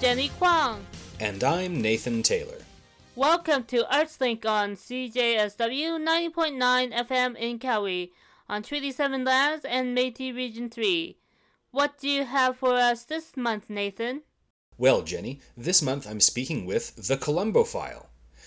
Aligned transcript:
Jenny 0.00 0.30
Kwong. 0.38 0.84
And 1.20 1.42
I'm 1.42 1.80
Nathan 1.80 2.22
Taylor. 2.22 2.58
Welcome 3.16 3.64
to 3.64 3.84
ArtsLink 3.84 4.44
on 4.44 4.76
CJSW 4.76 5.98
90.9 5.98 6.92
FM 6.92 7.36
in 7.36 7.58
Calgary 7.58 8.12
on 8.48 8.62
Treaty 8.62 8.90
7 8.90 9.24
lands 9.24 9.64
and 9.64 9.96
Métis 9.96 10.34
Region 10.34 10.68
3. 10.68 11.16
What 11.70 11.98
do 11.98 12.08
you 12.08 12.24
have 12.24 12.56
for 12.56 12.74
us 12.74 13.04
this 13.04 13.36
month, 13.36 13.70
Nathan? 13.70 14.22
Well, 14.76 15.02
Jenny, 15.02 15.40
this 15.56 15.80
month 15.80 16.06
I'm 16.08 16.20
speaking 16.20 16.66
with 16.66 16.96
the 16.96 17.16
Columbophile. 17.16 18.06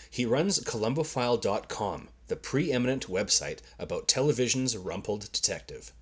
He 0.09 0.25
runs 0.25 0.59
columbophile.com, 0.59 2.09
the 2.27 2.35
preeminent 2.35 3.07
website 3.07 3.59
about 3.79 4.07
television's 4.07 4.75
rumpled 4.75 5.31
detective. 5.31 5.93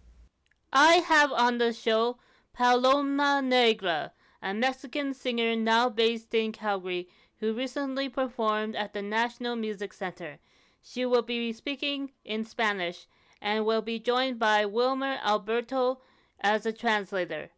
I 0.74 0.96
have 0.96 1.32
on 1.32 1.58
the 1.60 1.72
show 1.74 2.18
Paloma 2.54 3.41
Negra, 3.44 4.12
a 4.45 4.54
Mexican 4.54 5.12
singer 5.12 5.55
now 5.55 5.90
based 5.90 6.31
in 6.35 6.52
Calgary 6.52 7.09
who 7.40 7.52
recently 7.52 8.08
performed 8.08 8.76
at 8.76 8.94
the 8.94 9.02
National 9.02 9.55
Music 9.55 9.91
Center. 9.91 10.38
She 10.84 11.04
will 11.04 11.23
be 11.23 11.52
speaking 11.52 12.12
in 12.23 12.44
Spanish 12.44 13.08
and 13.41 13.66
will 13.66 13.81
be 13.81 13.98
joined 13.98 14.38
by 14.38 14.63
Wilmer 14.66 15.18
Alberto 15.26 15.99
as 16.40 16.63
a 16.68 16.71
translator. 16.71 17.49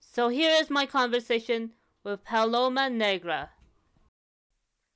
So 0.00 0.28
here 0.28 0.54
is 0.60 0.68
my 0.68 0.84
conversation 0.84 1.72
with 2.04 2.24
Paloma 2.24 2.90
Negra. 2.90 3.50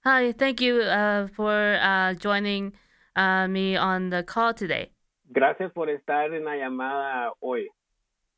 Hi, 0.04 0.32
thank 0.32 0.60
you 0.60 0.82
uh, 0.82 1.28
for 1.28 1.78
uh, 1.80 2.12
joining 2.12 2.74
uh, 3.16 3.48
me 3.48 3.74
on 3.76 4.10
the 4.10 4.22
call 4.22 4.52
today. 4.52 4.90
Gracias 5.32 5.72
por 5.72 5.88
estar 5.88 6.34
en 6.34 6.44
la 6.44 6.56
llamada 6.56 7.32
hoy. 7.40 7.68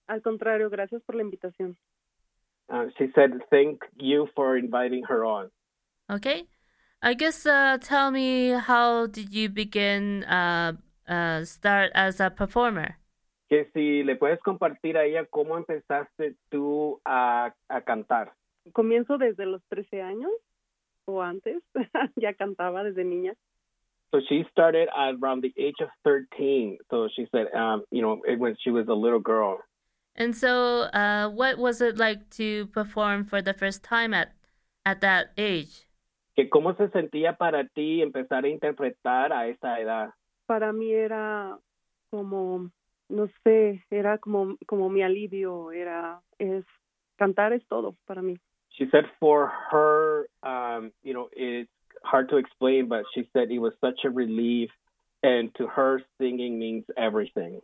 Al 0.06 0.20
contrario, 0.20 0.70
gracias 0.70 1.02
por 1.04 1.16
la 1.16 1.22
invitación. 1.22 1.76
Uh, 2.72 2.86
she 2.98 3.06
said, 3.14 3.30
thank 3.50 3.80
you 3.96 4.28
for 4.34 4.56
inviting 4.56 5.04
her 5.04 5.24
on. 5.24 5.50
Okay. 6.10 6.44
I 7.02 7.14
guess 7.14 7.44
uh, 7.44 7.78
tell 7.80 8.10
me 8.10 8.50
how 8.50 9.06
did 9.06 9.34
you 9.34 9.48
begin 9.50 10.24
uh, 10.24 10.72
uh, 11.06 11.44
start 11.44 11.92
as 11.94 12.20
a 12.20 12.30
performer? 12.30 12.96
Que 13.50 13.66
si 13.74 14.02
le 14.02 14.16
puedes 14.16 14.40
compartir 14.40 14.96
a 14.96 15.04
ella 15.04 15.26
cómo 15.30 15.58
empezaste 15.58 16.34
tú 16.50 17.00
a, 17.04 17.52
a 17.68 17.80
cantar. 17.82 18.32
Comienzo 18.72 19.18
desde 19.18 19.44
los 19.44 19.60
13 19.68 20.00
años 20.00 20.32
o 21.04 21.20
antes, 21.20 21.62
ya 22.16 22.32
cantaba 22.32 22.82
desde 22.82 23.04
niña. 23.04 23.34
So 24.10 24.20
she 24.28 24.44
started 24.50 24.88
at 24.96 25.16
around 25.20 25.42
the 25.42 25.52
age 25.58 25.80
of 25.82 25.88
13. 26.04 26.78
So 26.88 27.08
she 27.14 27.26
said, 27.32 27.48
um, 27.52 27.82
you 27.90 28.00
know, 28.00 28.22
when 28.38 28.56
she 28.62 28.70
was 28.70 28.86
a 28.88 28.94
little 28.94 29.20
girl. 29.20 29.58
And 30.16 30.36
so, 30.36 30.82
uh, 30.94 31.28
what 31.28 31.58
was 31.58 31.80
it 31.80 31.98
like 31.98 32.30
to 32.30 32.66
perform 32.68 33.24
for 33.24 33.42
the 33.42 33.52
first 33.52 33.82
time 33.82 34.14
at, 34.14 34.32
at 34.86 35.00
that 35.00 35.32
age? 35.36 35.86
Que 36.36 36.48
¿Cómo 36.48 36.76
se 36.76 36.88
sentía 36.88 37.36
para 37.36 37.68
ti 37.74 38.00
empezar 38.02 38.44
a 38.44 38.48
interpretar 38.48 39.32
a 39.32 39.48
esa 39.48 39.80
edad? 39.80 40.10
Para 40.46 40.72
mí 40.72 40.92
era 40.92 41.58
como, 42.10 42.70
no 43.08 43.28
sé, 43.44 43.82
era 43.90 44.18
como, 44.18 44.56
como 44.66 44.88
mi 44.88 45.02
alivio, 45.02 45.72
era, 45.72 46.20
es, 46.38 46.64
cantar 47.16 47.52
es 47.52 47.66
todo 47.68 47.96
para 48.06 48.22
mí. 48.22 48.38
She 48.70 48.86
said 48.90 49.04
for 49.20 49.52
her, 49.70 50.26
um, 50.42 50.92
you 51.02 51.12
know, 51.12 51.28
it's 51.32 51.70
hard 52.04 52.28
to 52.30 52.36
explain, 52.36 52.88
but 52.88 53.04
she 53.14 53.28
said 53.32 53.50
it 53.50 53.58
was 53.58 53.72
such 53.80 54.04
a 54.04 54.10
relief, 54.10 54.70
and 55.22 55.54
to 55.56 55.66
her, 55.66 56.02
singing 56.18 56.58
means 56.58 56.84
everything. 56.96 57.60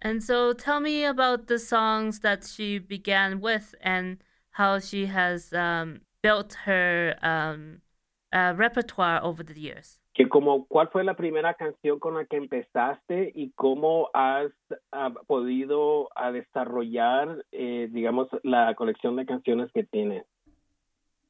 And 0.00 0.22
so 0.22 0.52
tell 0.52 0.80
me 0.80 1.04
about 1.04 1.48
the 1.48 1.58
songs 1.58 2.20
that 2.20 2.44
she 2.44 2.78
began 2.78 3.40
with 3.40 3.74
and 3.80 4.18
how 4.50 4.78
she 4.78 5.06
has 5.06 5.52
um, 5.52 6.02
built 6.22 6.54
her 6.64 7.16
um, 7.22 7.80
uh, 8.32 8.54
repertoire 8.56 9.20
over 9.22 9.42
the 9.42 9.58
years. 9.58 9.98
Que 10.14 10.28
como, 10.28 10.66
¿Cuál 10.66 10.90
fue 10.90 11.04
la 11.04 11.14
primera 11.14 11.54
canción 11.54 12.00
con 12.00 12.14
la 12.14 12.24
que 12.24 12.36
empezaste 12.36 13.32
y 13.34 13.52
cómo 13.54 14.10
has 14.14 14.50
uh, 14.92 15.14
podido 15.28 16.08
uh, 16.16 16.32
desarrollar, 16.32 17.44
eh, 17.52 17.88
digamos, 17.92 18.28
la 18.42 18.74
colección 18.74 19.14
de 19.16 19.26
canciones 19.26 19.70
que 19.72 19.84
tienes? 19.84 20.24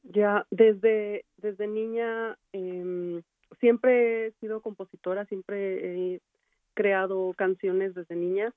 Ya, 0.04 0.46
desde, 0.50 1.26
desde 1.36 1.66
niña 1.66 2.38
eh, 2.54 3.22
siempre 3.60 4.28
he 4.28 4.32
sido 4.40 4.62
compositora, 4.62 5.26
siempre 5.26 6.14
he 6.14 6.20
creado 6.78 7.34
canciones 7.36 7.92
desde 7.94 8.14
niña. 8.14 8.52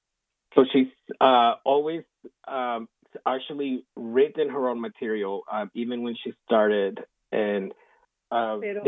So 0.54 0.64
she's 0.72 0.92
uh, 1.20 1.56
always 1.66 2.04
um, 2.48 2.88
actually 3.26 3.84
written 3.96 4.48
her 4.50 4.70
own 4.70 4.80
material, 4.80 5.42
uh, 5.52 5.66
even 5.74 6.04
when 6.04 6.16
she 6.16 6.32
started. 6.46 7.00
And 7.32 7.74
uh, 8.30 8.60
Pero- 8.60 8.84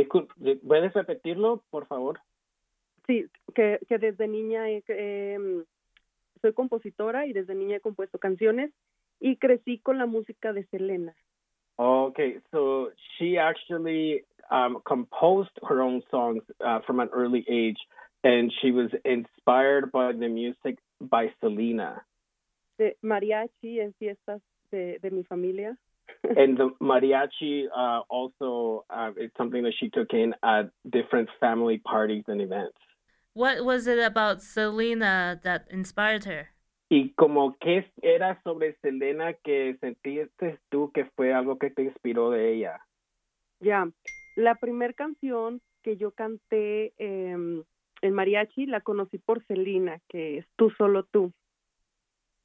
¿puedes 0.67 0.93
repetirlo, 0.93 1.63
por 1.71 1.85
favor? 1.87 2.19
Sí, 3.07 3.25
que, 3.55 3.79
que 3.89 3.97
desde 3.97 4.27
niña 4.27 4.69
he- 4.69 4.83
em, 4.87 5.65
soy 6.41 6.53
compositora 6.53 7.25
y 7.25 7.33
desde 7.33 7.55
niña 7.55 7.77
he 7.77 7.81
compuesto 7.81 8.19
canciones 8.19 8.71
y 9.19 9.37
crecí 9.37 9.79
con 9.79 9.97
la 9.97 10.05
música 10.05 10.53
de 10.53 10.65
Selena. 10.67 11.13
Okay, 11.77 12.37
so 12.51 12.91
she 13.17 13.37
actually 13.39 14.23
um, 14.51 14.77
composed 14.85 15.57
her 15.67 15.81
own 15.81 16.03
songs 16.11 16.43
uh, 16.63 16.79
from 16.85 16.99
an 16.99 17.09
early 17.11 17.43
age, 17.49 17.79
and 18.23 18.51
she 18.61 18.71
was 18.71 18.89
inspired 19.03 19.91
by 19.91 20.11
the 20.11 20.27
music 20.27 20.77
by 21.01 21.27
Selena. 21.41 22.01
de 22.77 22.95
mariachi 23.03 23.79
en 23.79 23.93
fiestas 23.99 24.41
de, 24.71 24.99
de 24.99 25.09
mi 25.11 25.23
familia. 25.23 25.77
and 26.37 26.57
the 26.57 26.69
mariachi 26.81 27.65
uh, 27.75 28.01
also 28.09 28.85
uh, 28.89 29.11
is 29.17 29.31
something 29.37 29.63
that 29.63 29.73
she 29.79 29.89
took 29.89 30.13
in 30.13 30.33
at 30.43 30.69
different 30.89 31.29
family 31.39 31.79
parties 31.79 32.23
and 32.27 32.41
events. 32.41 32.77
What 33.33 33.65
was 33.65 33.87
it 33.87 33.99
about 33.99 34.41
Selena 34.41 35.39
that 35.43 35.65
inspired 35.69 36.25
her? 36.25 36.49
Y 36.89 37.13
como 37.17 37.55
que 37.59 37.85
era 38.03 38.39
sobre 38.43 38.75
Selena 38.81 39.33
que 39.33 39.75
sentiste 39.81 40.59
tú 40.69 40.91
que 40.93 41.05
fue 41.15 41.33
algo 41.33 41.57
que 41.57 41.71
te 41.71 41.83
inspiró 41.83 42.29
de 42.31 42.53
ella. 42.53 42.79
Ya, 43.59 43.89
la 44.35 44.55
primer 44.55 44.93
canción 44.93 45.61
que 45.81 45.97
yo 45.97 46.11
canté 46.11 46.93
em, 46.97 47.63
en 48.03 48.13
mariachi 48.13 48.65
la 48.65 48.81
conocí 48.81 49.17
por 49.17 49.43
Selena, 49.47 49.99
que 50.09 50.37
es 50.39 50.45
Tú 50.55 50.69
solo 50.77 51.03
tú. 51.03 51.31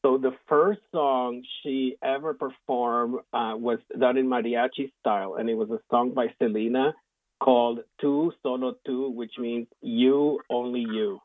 So 0.03 0.17
the 0.17 0.33
first 0.49 0.81
song 0.93 1.43
she 1.61 1.97
ever 2.03 2.33
performed 2.33 3.21
uh, 3.33 3.55
was 3.57 3.81
done 3.99 4.17
in 4.17 4.29
mariachi 4.29 4.93
style, 5.01 5.35
and 5.35 5.51
it 5.51 5.55
was 5.55 5.71
a 5.71 5.81
song 5.91 6.15
by 6.15 6.33
Selena 6.41 6.95
called 7.41 7.81
"Tu 8.01 8.33
Solo 8.43 8.77
Tu," 8.87 9.11
which 9.11 9.39
means 9.39 9.67
"You 9.83 10.41
Only 10.49 10.83
You." 10.83 11.21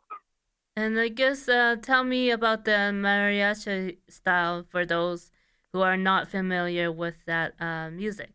And 0.76 1.00
I 1.00 1.10
guess 1.10 1.48
uh, 1.48 1.76
tell 1.80 2.04
me 2.04 2.32
about 2.32 2.66
the 2.66 2.92
mariachi 2.92 3.98
style 4.10 4.64
for 4.64 4.86
those 4.86 5.30
who 5.72 5.82
are 5.82 5.98
not 5.98 6.28
familiar 6.28 6.92
with 6.92 7.26
that 7.26 7.54
uh, 7.62 7.92
music. 7.92 8.34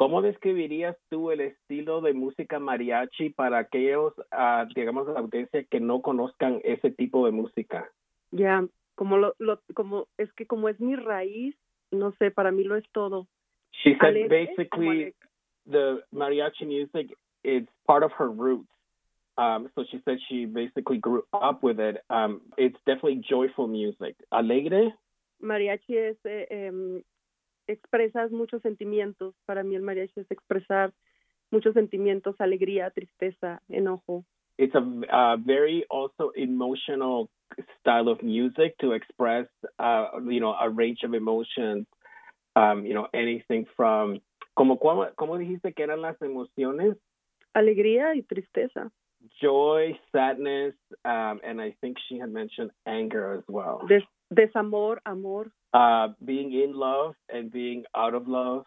¿Cómo 0.00 0.22
describirías 0.22 0.96
tú 1.10 1.30
el 1.30 1.42
estilo 1.42 2.00
de 2.00 2.14
música 2.14 2.58
mariachi 2.58 3.28
para 3.28 3.58
aquellos, 3.58 4.14
ah, 4.30 4.66
digamos, 4.74 5.06
la 5.06 5.20
audiencia 5.20 5.62
que 5.64 5.78
no 5.78 6.00
conozcan 6.00 6.58
ese 6.64 6.90
tipo 6.90 7.26
de 7.26 7.32
música? 7.32 7.86
Ya, 8.30 8.66
como 8.94 9.18
lo, 9.18 9.34
lo, 9.38 9.60
como 9.74 10.08
es 10.16 10.32
que 10.32 10.46
como 10.46 10.70
es 10.70 10.80
mi 10.80 10.96
raíz, 10.96 11.54
no 11.90 12.12
sé, 12.12 12.30
para 12.30 12.50
mí 12.50 12.64
lo 12.64 12.76
es 12.76 12.84
todo. 12.92 13.26
She 13.72 13.94
said 14.00 14.16
Alegre, 14.16 14.46
basically 14.46 15.14
the 15.70 16.02
mariachi 16.14 16.64
music 16.64 17.14
is 17.44 17.68
part 17.86 18.02
of 18.02 18.10
her 18.18 18.30
roots. 18.30 18.72
Um, 19.36 19.68
so 19.74 19.84
she 19.84 20.00
said 20.06 20.16
she 20.30 20.46
basically 20.46 20.96
grew 20.96 21.24
up 21.34 21.62
with 21.62 21.78
it. 21.78 22.02
Um, 22.08 22.40
it's 22.56 22.78
definitely 22.86 23.20
joyful 23.28 23.68
music. 23.68 24.16
Alegre, 24.32 24.94
Mariachi 25.42 25.96
es 25.96 26.16
eh, 26.24 26.46
em, 26.48 27.02
expresas 27.70 28.30
muchos 28.30 28.62
sentimientos. 28.62 29.34
Para 29.46 29.62
mí 29.62 29.74
el 29.76 29.82
mariachi 29.82 30.20
es 30.20 30.30
expresar 30.30 30.92
muchos 31.50 31.74
sentimientos, 31.74 32.40
alegría, 32.40 32.90
tristeza, 32.90 33.60
enojo. 33.68 34.24
it's 34.58 34.74
a 34.74 35.36
very 35.38 35.84
also 35.88 36.32
emotional 36.36 37.30
style 37.80 38.08
of 38.08 38.22
music 38.22 38.76
to 38.78 38.92
express, 38.92 39.46
uh, 39.78 40.08
you 40.28 40.38
know, 40.38 40.54
a 40.60 40.68
range 40.68 41.02
of 41.02 41.14
emotions. 41.14 41.86
Um, 42.56 42.84
you 42.84 42.94
know, 42.94 43.06
anything 43.14 43.64
from 43.76 44.20
como 44.56 44.76
cómo, 44.78 45.06
cómo 45.16 45.38
dijiste 45.38 45.72
que 45.72 45.84
eran 45.84 46.02
las 46.02 46.20
emociones, 46.20 46.96
Alegría 47.54 48.14
y 48.16 48.22
tristeza. 48.22 48.90
joy, 49.40 49.98
sadness, 50.12 50.74
um, 51.04 51.40
and 51.44 51.60
I 51.60 51.74
think 51.80 51.96
she 52.08 52.18
had 52.18 52.30
mentioned 52.30 52.70
anger 52.86 53.34
as 53.34 53.44
well. 53.48 53.86
Des- 53.88 54.06
desamor, 54.34 54.98
amor. 55.06 55.50
Uh, 55.72 56.08
being 56.24 56.52
in 56.52 56.72
love 56.74 57.14
and 57.28 57.52
being 57.52 57.84
out 57.96 58.14
of 58.14 58.26
love. 58.26 58.64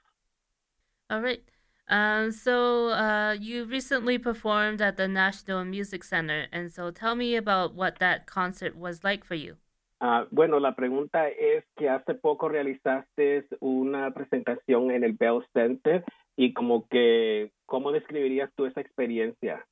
All 1.10 1.22
right. 1.22 1.44
Um, 1.90 2.32
so 2.32 2.90
uh, 2.90 3.36
you 3.38 3.66
recently 3.66 4.18
performed 4.18 4.82
at 4.82 4.96
the 4.96 5.08
National 5.08 5.66
Music 5.66 6.04
Center, 6.04 6.48
and 6.52 6.72
so 6.72 6.92
tell 6.92 7.16
me 7.16 7.36
about 7.36 7.76
what 7.76 8.00
that 8.00 8.26
concert 8.26 8.78
was 8.78 9.04
like 9.04 9.26
for 9.26 9.36
you. 9.36 9.58
Ah, 10.00 10.26
bueno, 10.32 10.60
la 10.60 10.76
pregunta 10.76 11.30
es 11.30 11.64
que 11.78 11.90
hace 11.90 12.14
poco 12.14 12.50
realizaste 12.50 13.46
una 13.62 14.12
presentación 14.12 14.92
en 14.92 15.04
el 15.04 15.14
Bell 15.14 15.46
Center 15.54 16.04
y 16.36 16.54
como 16.54 16.88
que, 16.88 17.52
¿cómo 17.66 17.92
describirías 17.92 18.50
tú 18.56 18.66
esa 18.66 18.82
experiencia? 18.82 19.66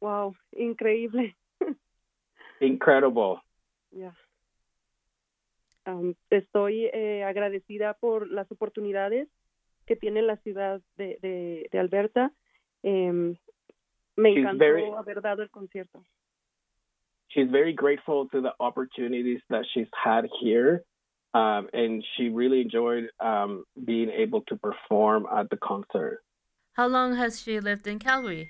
Wow, 0.00 0.34
increíble. 0.52 1.36
Incredible. 2.60 3.40
Ya. 3.92 4.12
Um, 5.86 6.14
estoy 6.30 6.86
eh, 6.92 7.22
agradecida 7.24 7.94
por 7.94 8.28
las 8.30 8.50
oportunidades 8.50 9.28
que 9.86 9.94
tiene 9.94 10.20
la 10.22 10.36
ciudad 10.38 10.80
de, 10.96 11.18
de, 11.22 11.68
de 11.70 11.78
Alberta. 11.78 12.32
Em, 12.82 13.36
me 14.16 14.30
She's 14.30 14.38
encantó 14.38 14.58
very- 14.58 14.90
haber 14.96 15.20
dado 15.22 15.42
el 15.42 15.50
concierto. 15.50 16.02
She's 17.28 17.48
very 17.50 17.72
grateful 17.72 18.28
to 18.30 18.40
the 18.40 18.52
opportunities 18.58 19.40
that 19.48 19.64
she's 19.74 19.88
had 19.92 20.24
here. 20.40 20.84
Um, 21.34 21.68
and 21.74 22.02
she 22.16 22.30
really 22.30 22.62
enjoyed 22.62 23.10
um, 23.20 23.64
being 23.84 24.08
able 24.10 24.40
to 24.48 24.56
perform 24.56 25.26
at 25.30 25.50
the 25.50 25.56
concert. 25.58 26.22
How 26.72 26.88
long 26.88 27.14
has 27.16 27.40
she 27.42 27.60
lived 27.60 27.86
in 27.86 27.98
Calgary? 27.98 28.48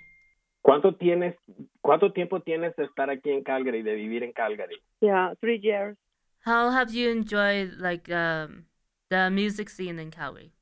¿Cuánto 0.64 0.96
tienes, 0.96 1.34
cuánto 1.82 2.12
tiempo 2.12 2.40
tienes 2.40 2.74
de 2.76 2.84
estar 2.84 3.08
aquí 3.10 3.30
en 3.30 3.42
Calgary, 3.42 3.82
de 3.82 3.94
vivir 3.94 4.22
en 4.22 4.32
Calgary? 4.32 4.76
Yeah, 5.00 5.34
three 5.40 5.58
years. 5.60 5.96
How 6.46 6.70
have 6.70 6.94
you 6.94 7.10
enjoyed 7.10 7.74
like 7.78 8.08
um, 8.10 8.66
the 9.10 9.30
music 9.30 9.68
scene 9.68 9.98
in 9.98 10.10
Calgary? 10.12 10.52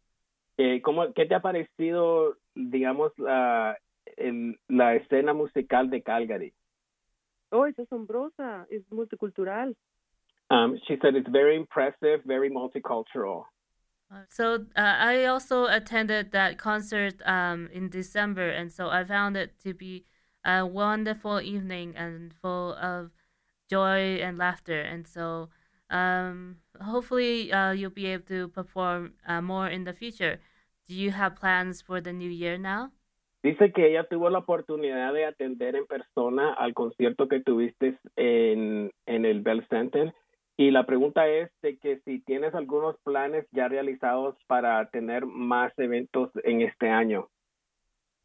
Eh, 0.59 0.81
¿cómo, 0.83 1.13
¿Qué 1.15 1.27
te 1.27 1.35
ha 1.35 1.41
parecido, 1.41 2.39
digamos, 2.55 3.13
la, 3.19 3.77
el- 4.17 4.57
la 4.69 4.95
escena 4.95 5.35
musical 5.35 5.91
de 5.91 6.03
Calgary? 6.03 6.55
Oh, 7.53 7.67
es 7.67 7.79
asombrosa, 7.79 8.67
es 8.71 8.83
multicultural. 8.91 9.77
Um, 10.51 10.79
she 10.87 10.97
said 11.03 11.15
it's 11.17 11.29
very 11.29 11.55
impressive, 11.57 12.23
very 12.25 12.51
multicultural. 12.51 13.45
Uh, 14.11 14.25
So 14.31 14.67
uh, 14.77 14.97
I 14.99 15.25
also 15.27 15.67
attended 15.67 16.33
that 16.33 16.59
concert 16.59 17.15
um, 17.27 17.69
in 17.73 17.91
December, 17.91 18.49
and 18.49 18.73
so 18.73 18.89
I 18.89 19.05
found 19.05 19.37
it 19.37 19.59
to 19.65 19.75
be 19.75 20.05
a 20.45 20.65
wonderful 20.65 21.41
evening 21.41 21.95
and 21.97 22.33
full 22.41 22.75
of 22.75 23.11
joy 23.71 24.17
and 24.21 24.39
laughter. 24.39 24.81
And 24.81 25.07
so 25.07 25.49
um, 25.91 26.57
hopefully 26.81 27.53
uh, 27.53 27.73
you'll 27.73 27.91
be 27.91 28.07
able 28.07 28.25
to 28.27 28.49
perform 28.49 29.15
uh, 29.27 29.41
more 29.41 29.69
in 29.69 29.85
the 29.85 29.93
future. 29.93 30.41
Do 30.89 30.95
you 30.95 31.11
have 31.11 31.37
plans 31.37 31.81
for 31.81 32.01
the 32.01 32.13
new 32.13 32.31
year 32.31 32.59
now? 32.59 32.91
Dice 33.43 33.73
que 33.75 33.87
ella 33.87 34.05
tuvo 34.05 34.31
la 34.31 34.39
oportunidad 34.39 35.13
de 35.13 35.27
atender 35.27 35.77
en 35.77 35.87
persona 35.87 36.55
al 36.55 36.73
concierto 36.73 37.29
que 37.29 37.41
tuviste 37.41 37.99
en, 38.17 38.91
en 39.07 39.25
el 39.27 39.43
Bell 39.43 39.67
Center. 39.69 40.15
Y 40.57 40.71
la 40.71 40.87
pregunta 40.87 41.27
es 41.29 41.51
de 41.63 41.77
que 41.79 42.01
si 42.05 42.21
tienes 42.21 42.55
algunos 42.55 42.97
planes 43.03 43.47
ya 43.53 43.69
realizados 43.69 44.37
para 44.47 44.89
tener 44.91 45.27
más 45.27 45.73
eventos 45.79 46.31
en 46.45 46.63
este 46.63 46.89
año. 46.89 47.29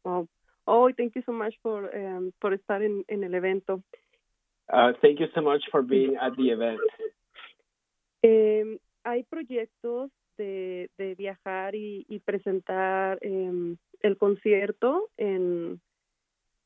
Oh, 0.04 0.26
oh 0.64 0.90
thank 0.96 1.14
you 1.14 1.22
so 1.26 1.32
much 1.32 1.54
for, 1.60 1.90
um, 1.94 2.32
por 2.40 2.54
estar 2.54 2.82
en, 2.82 3.04
en 3.08 3.24
el 3.24 3.34
evento. 3.34 3.82
Uh, 4.72 4.92
thank 5.02 5.18
you 5.18 5.26
so 5.34 5.42
much 5.42 5.62
for 5.70 5.82
being 5.82 6.16
at 6.16 6.34
the 6.36 6.50
event. 6.50 6.80
Eh, 8.22 8.78
hay 9.04 9.22
proyectos 9.24 10.10
de, 10.36 10.90
de 10.98 11.14
viajar 11.14 11.74
y, 11.74 12.04
y 12.08 12.20
presentar 12.20 13.18
em, 13.22 13.76
el 14.00 14.16
concierto 14.16 15.08
en, 15.16 15.80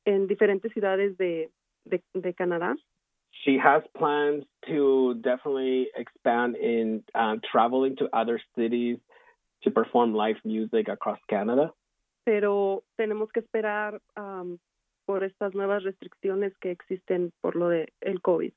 en 0.05 0.27
diferentes 0.27 0.73
ciudades 0.73 1.17
de, 1.17 1.51
de, 1.85 2.03
de 2.15 2.35
Canadá. 2.35 2.77
She 3.45 3.59
has 3.59 3.83
plans 3.99 4.45
to 4.69 5.15
definitely 5.15 5.91
expand 5.97 6.57
in 6.57 7.03
uh, 7.15 7.37
traveling 7.51 7.97
to 7.97 8.09
other 8.13 8.41
cities 8.55 8.99
to 9.63 9.71
perform 9.71 10.15
live 10.15 10.39
music 10.45 10.89
across 10.89 11.19
Canada. 11.29 11.75
pero 12.25 12.83
tenemos 12.97 13.31
que 13.31 13.41
esperar 13.41 14.01
am, 14.15 14.59
por 15.05 15.23
estas 15.25 15.55
nuevas 15.55 15.85
restricciones 15.85 16.57
que 16.59 16.71
existen 16.71 17.33
por 17.41 17.55
lo 17.55 17.69
de 17.69 17.93
el 18.01 18.21
COVID. 18.23 18.55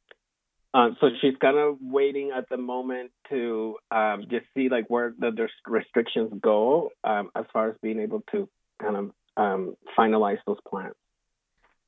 Uh, 0.78 0.90
so 1.02 1.10
she's 1.20 1.34
kind 1.42 1.58
of 1.58 1.76
waiting 1.82 2.30
at 2.38 2.48
the 2.50 2.58
moment 2.58 3.10
to 3.28 3.76
um, 3.90 4.22
just 4.30 4.46
see 4.56 4.70
like 4.70 4.86
where 4.90 5.12
the, 5.18 5.32
the 5.32 5.48
restrictions 5.66 6.32
go 6.40 6.92
um, 7.04 7.32
as 7.36 7.46
far 7.52 7.70
as 7.70 7.76
being 7.82 8.00
able 8.00 8.22
to 8.32 8.48
kind 8.80 8.96
of 8.96 9.12
um, 9.38 9.74
finalize 9.98 10.38
those 10.46 10.60
plans. 10.70 10.94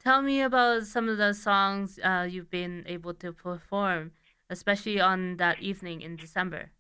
Tell 0.03 0.23
me 0.23 0.41
about 0.41 0.87
some 0.87 1.07
of 1.07 1.19
the 1.19 1.33
songs 1.33 1.99
uh, 2.03 2.25
you've 2.27 2.49
been 2.49 2.83
able 2.87 3.13
to 3.15 3.31
perform, 3.31 4.11
especially 4.49 4.99
on 4.99 5.37
that 5.37 5.61
evening 5.61 6.01
in 6.01 6.15
December. 6.15 6.71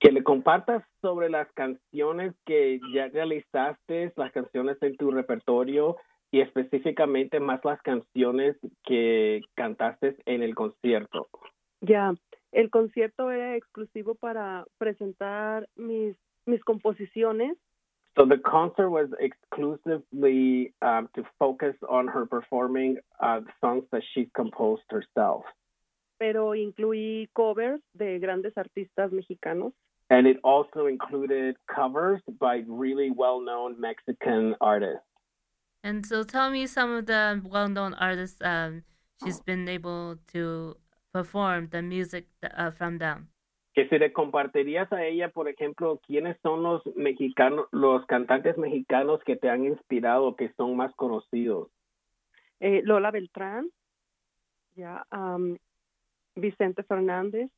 Que 0.00 0.12
le 0.12 0.22
compartas 0.22 0.84
sobre 1.02 1.28
las 1.28 1.48
canciones 1.56 2.34
que 2.46 2.78
ya 2.94 3.08
realizaste, 3.12 4.12
las 4.16 4.30
canciones 4.30 4.76
en 4.80 4.96
tu 4.96 5.10
repertorio 5.10 5.96
y 6.30 6.40
específicamente 6.40 7.40
más 7.40 7.64
las 7.64 7.80
canciones 7.82 8.56
que 8.84 9.40
cantaste 9.54 10.16
en 10.26 10.42
el 10.42 10.54
concierto. 10.54 11.28
Ya, 11.80 12.14
el 12.52 12.70
concierto 12.70 13.30
era 13.30 13.56
exclusivo 13.56 14.14
para 14.14 14.64
presentar 14.78 15.68
mis 15.76 16.16
mis 16.46 16.62
composiciones, 16.64 17.56
So 18.16 18.26
the 18.26 18.38
concert 18.38 18.90
was 18.90 19.08
exclusively 19.20 20.72
um, 20.82 21.08
to 21.14 21.22
focus 21.38 21.76
on 21.88 22.08
her 22.08 22.26
performing 22.26 22.98
uh, 23.20 23.42
songs 23.60 23.84
that 23.92 24.02
she's 24.12 24.28
composed 24.34 24.82
herself. 24.90 25.44
pero 26.18 26.54
incluí 26.54 27.28
covers 27.32 27.80
de 27.94 28.18
grandes 28.18 28.56
artistas 28.58 29.12
mexicanos. 29.12 29.72
And 30.10 30.26
it 30.26 30.38
also 30.42 30.86
included 30.86 31.56
covers 31.66 32.20
by 32.40 32.64
really 32.66 33.10
well 33.10 33.40
known 33.40 33.78
Mexican 33.78 34.56
artists. 34.60 35.07
And 35.88 36.04
so 36.04 36.22
tell 36.22 36.50
me 36.50 36.66
some 36.66 36.92
of 36.92 37.06
the 37.06 37.40
well 37.48 37.66
known 37.66 37.94
artists 37.94 38.42
um, 38.44 38.82
she's 39.24 39.40
been 39.40 39.66
able 39.68 40.18
to 40.34 40.76
perform 41.14 41.68
the 41.70 41.80
music 41.80 42.26
uh, 42.44 42.70
from 42.70 42.98
them. 42.98 43.28
Que 43.74 43.88
si 43.88 43.98
le 43.98 44.12
compartirías 44.12 44.92
a 44.92 45.06
ella, 45.06 45.30
por 45.30 45.48
ejemplo, 45.48 45.98
quiénes 46.06 46.36
son 46.42 46.62
los 46.62 46.82
mexicanos, 46.94 47.68
los 47.72 48.04
cantantes 48.04 48.58
mexicanos 48.58 49.20
que 49.24 49.36
te 49.36 49.48
han 49.48 49.64
inspirado, 49.64 50.36
que 50.36 50.52
son 50.58 50.76
más 50.76 50.94
conocidos. 50.94 51.70
Eh, 52.60 52.82
Lola 52.84 53.10
Beltrán, 53.10 53.70
ya, 54.74 55.06
am, 55.10 55.56
Vicente 56.34 56.82
Fernández, 56.82 57.50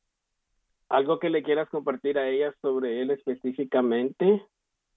Algo 0.87 1.19
que 1.19 1.29
le 1.29 1.43
quieras 1.43 1.69
compartir 1.69 2.17
a 2.17 2.29
ella 2.29 2.53
sobre 2.61 3.01
él 3.01 3.11
específicamente. 3.11 4.41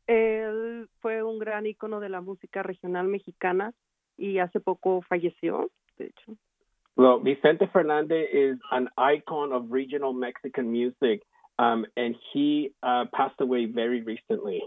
Él 0.07 0.89
fue 1.01 1.23
un 1.23 1.39
gran 1.39 1.67
ícono 1.67 2.01
de 2.01 2.09
la 2.09 2.21
música 2.21 2.63
regional 2.63 3.09
mexicana 3.09 3.73
y 4.17 4.39
hace 4.39 4.61
poco 4.61 5.03
falleció, 5.03 5.71
de 5.99 6.07
hecho. 6.07 6.37
Well, 6.97 7.21
Vicente 7.21 7.67
Fernandez 7.73 8.29
is 8.33 8.59
an 8.71 8.89
icon 8.97 9.53
of 9.53 9.73
regional 9.73 10.13
Mexican 10.13 10.71
music, 10.71 11.23
um, 11.59 11.87
and 11.97 12.15
he 12.33 12.73
uh, 12.83 13.07
passed 13.13 13.41
away 13.41 13.67
very 13.67 14.03
recently. 14.03 14.63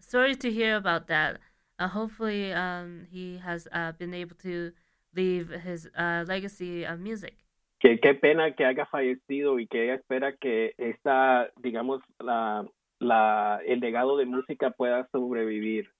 Sorry 0.00 0.34
to 0.36 0.50
hear 0.50 0.76
about 0.76 1.06
that. 1.06 1.38
Uh, 1.78 1.86
hopefully, 1.88 2.52
um, 2.52 3.06
he 3.10 3.38
has 3.38 3.68
uh, 3.72 3.92
been 3.92 4.12
able 4.12 4.34
to 4.42 4.72
leave 5.14 5.50
his 5.50 5.88
uh, 5.96 6.24
legacy 6.26 6.84
of 6.84 6.98
music. 6.98 7.34
Que 7.80 7.98
qué 8.00 8.14
pena 8.14 8.54
que 8.56 8.64
haya 8.64 8.86
fallecido 8.86 9.58
y 9.60 9.66
que 9.66 9.84
ella 9.84 9.94
espera 9.94 10.32
que 10.40 10.74
esta, 10.78 11.48
digamos, 11.62 12.00
la, 12.20 12.64
la, 13.02 13.60
el 13.66 13.80
legado 13.80 14.16
de 14.16 14.26
música 14.26 14.70
pueda 14.70 15.08
sobrevivir. 15.10 15.90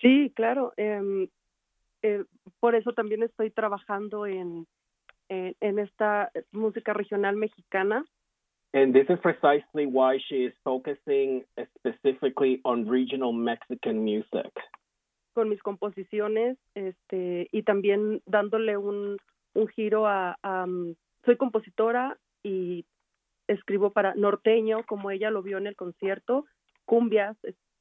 Sí, 0.00 0.32
claro. 0.34 0.72
em, 0.76 1.28
eh, 2.02 2.24
por 2.60 2.74
eso 2.74 2.92
también 2.92 3.22
estoy 3.22 3.50
trabajando 3.50 4.26
en, 4.26 4.66
en, 5.28 5.54
en 5.60 5.78
esta 5.78 6.30
música 6.52 6.92
regional 6.92 7.36
mexicana. 7.36 8.04
And 8.72 8.92
this 8.92 9.08
is 9.08 9.18
precisely 9.20 9.86
why 9.86 10.18
she 10.28 10.44
is 10.44 10.54
focusing 10.62 11.44
specifically 11.78 12.60
on 12.64 12.86
regional 12.86 13.32
Mexican 13.32 14.04
music. 14.04 14.52
con 15.38 15.50
mis 15.50 15.62
composiciones 15.62 16.58
este 16.74 17.46
y 17.52 17.62
también 17.62 18.20
dándole 18.26 18.76
un, 18.76 19.18
un 19.54 19.68
giro 19.68 20.08
a, 20.08 20.36
a, 20.42 20.64
um, 20.64 20.96
soy 21.24 21.36
compositora 21.36 22.18
y 22.42 22.84
escribo 23.48 23.90
para 23.90 24.14
norteño 24.14 24.84
como 24.86 25.10
ella 25.10 25.30
lo 25.30 25.42
vio 25.42 25.58
en 25.58 25.66
el 25.66 25.76
concierto 25.76 26.44
cumbias 26.84 27.36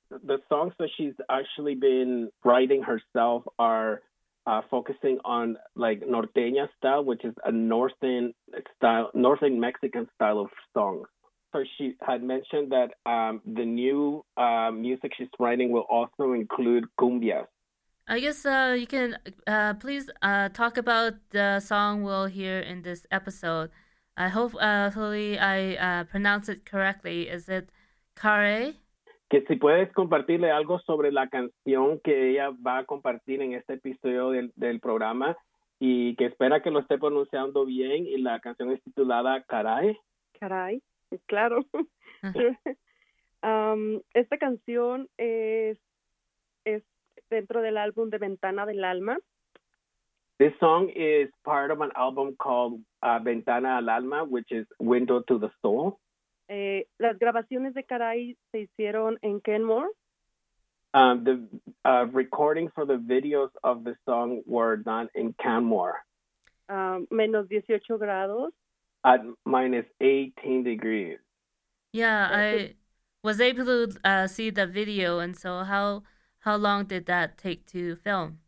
The 0.10 0.40
songs 0.48 0.74
that 0.80 0.90
she's 0.96 1.16
actually 1.30 1.76
been 1.76 2.30
writing 2.46 2.82
herself 2.82 3.44
are 3.60 4.02
uh, 4.46 4.62
focusing 4.72 5.20
on 5.26 5.58
like 5.76 6.02
norteña 6.02 6.70
style, 6.78 7.04
which 7.04 7.26
is 7.26 7.34
a 7.44 7.52
northern 7.52 8.34
style, 8.78 9.12
northern 9.14 9.60
Mexican 9.60 10.08
style 10.16 10.40
of 10.40 10.48
songs. 10.74 11.08
So 11.52 11.64
she 11.78 11.96
had 12.02 12.24
mentioned 12.24 12.72
that 12.72 12.92
um, 13.10 13.42
the 13.46 13.66
new 13.66 14.24
uh, 14.38 14.72
music 14.72 15.12
she's 15.18 15.28
writing 15.40 15.72
will 15.72 15.86
also 15.90 16.34
include 16.34 16.86
cumbias. 17.00 17.48
I 18.08 18.22
guess 18.22 18.46
uh, 18.46 18.76
you 18.80 18.88
can 18.88 19.18
uh, 19.46 19.74
please 19.74 20.10
uh, 20.22 20.48
talk 20.50 20.78
about 20.78 21.14
the 21.32 21.60
song 21.60 22.04
we'll 22.04 22.28
hear 22.28 22.60
in 22.60 22.84
this 22.84 23.06
episode. 23.12 23.70
I 24.18 24.30
hope 24.30 24.56
uh, 24.56 24.86
hopefully 24.86 25.38
I 25.38 25.76
uh, 25.76 26.04
pronounce 26.06 26.50
it 26.50 26.66
correctly. 26.66 27.30
Is 27.30 27.48
it 27.50 27.70
Care? 28.16 28.74
Que 29.30 29.44
si 29.48 29.58
puedes 29.58 29.92
compartirle 29.94 30.50
algo 30.50 30.80
sobre 30.80 31.12
la 31.12 31.28
canción 31.28 32.00
que 32.04 32.32
ella 32.32 32.50
va 32.66 32.80
a 32.80 32.86
compartir 32.86 33.42
en 33.42 33.54
este 33.54 33.74
episodio 33.74 34.32
del, 34.32 34.52
del 34.56 34.80
programa 34.80 35.38
y 35.80 36.16
que 36.16 36.26
espera 36.26 36.64
que 36.64 36.72
lo 36.72 36.80
esté 36.80 36.98
pronunciando 36.98 37.66
bien 37.66 38.08
y 38.08 38.18
la 38.18 38.40
canción 38.40 38.72
es 38.72 38.82
titulada 38.84 39.44
Caray. 39.44 39.98
Caray, 40.40 40.82
claro. 41.28 41.64
um, 43.44 44.02
esta 44.14 44.38
canción 44.38 45.10
es, 45.18 45.78
es 46.66 46.84
dentro 47.30 47.62
del 47.62 47.78
álbum 47.78 48.10
de 48.10 48.18
Ventana 48.18 48.66
del 48.66 48.84
Alma. 48.84 49.18
This 50.40 50.54
song 50.60 50.90
is 50.96 51.30
part 51.44 51.72
of 51.72 51.82
an 51.82 51.92
album 51.96 52.36
called 52.38 52.80
uh, 53.02 53.20
Ventana 53.20 53.78
al 53.78 53.90
Alma, 53.90 54.24
which 54.24 54.52
is 54.52 54.66
Window 54.80 55.22
to 55.28 55.38
the 55.38 55.50
Soul. 55.62 56.00
Eh, 56.50 56.84
las 57.00 57.18
grabaciones 57.20 57.74
de 57.74 57.84
Caray 57.84 58.38
se 58.52 58.68
hicieron 58.68 59.18
en 59.22 59.42
Canmore. 59.42 59.90
Um, 60.94 61.24
the 61.24 61.48
uh, 61.86 62.06
recordings 62.12 62.72
for 62.74 62.86
the 62.86 62.98
videos 62.98 63.50
of 63.64 63.84
the 63.84 63.96
song 64.06 64.42
were 64.46 64.78
done 64.78 65.10
in 65.14 65.36
Canmore. 65.42 65.98
Um, 66.70 67.08
menos 67.12 67.48
18 67.52 67.98
grados. 68.00 68.50
At 69.06 69.22
minus 69.46 69.86
18 70.02 70.64
degrees. 70.64 71.20
Yeah, 71.94 72.30
I 72.32 72.76
was 73.24 73.40
able 73.40 73.66
to 73.66 74.00
uh, 74.04 74.28
see 74.28 74.50
the 74.50 74.66
video, 74.66 75.20
and 75.20 75.38
so 75.38 75.64
how 75.64 76.04
how 76.40 76.56
long 76.56 76.86
did 76.86 77.06
that 77.06 77.38
take 77.38 77.66
to 77.68 77.96
film? 77.96 78.40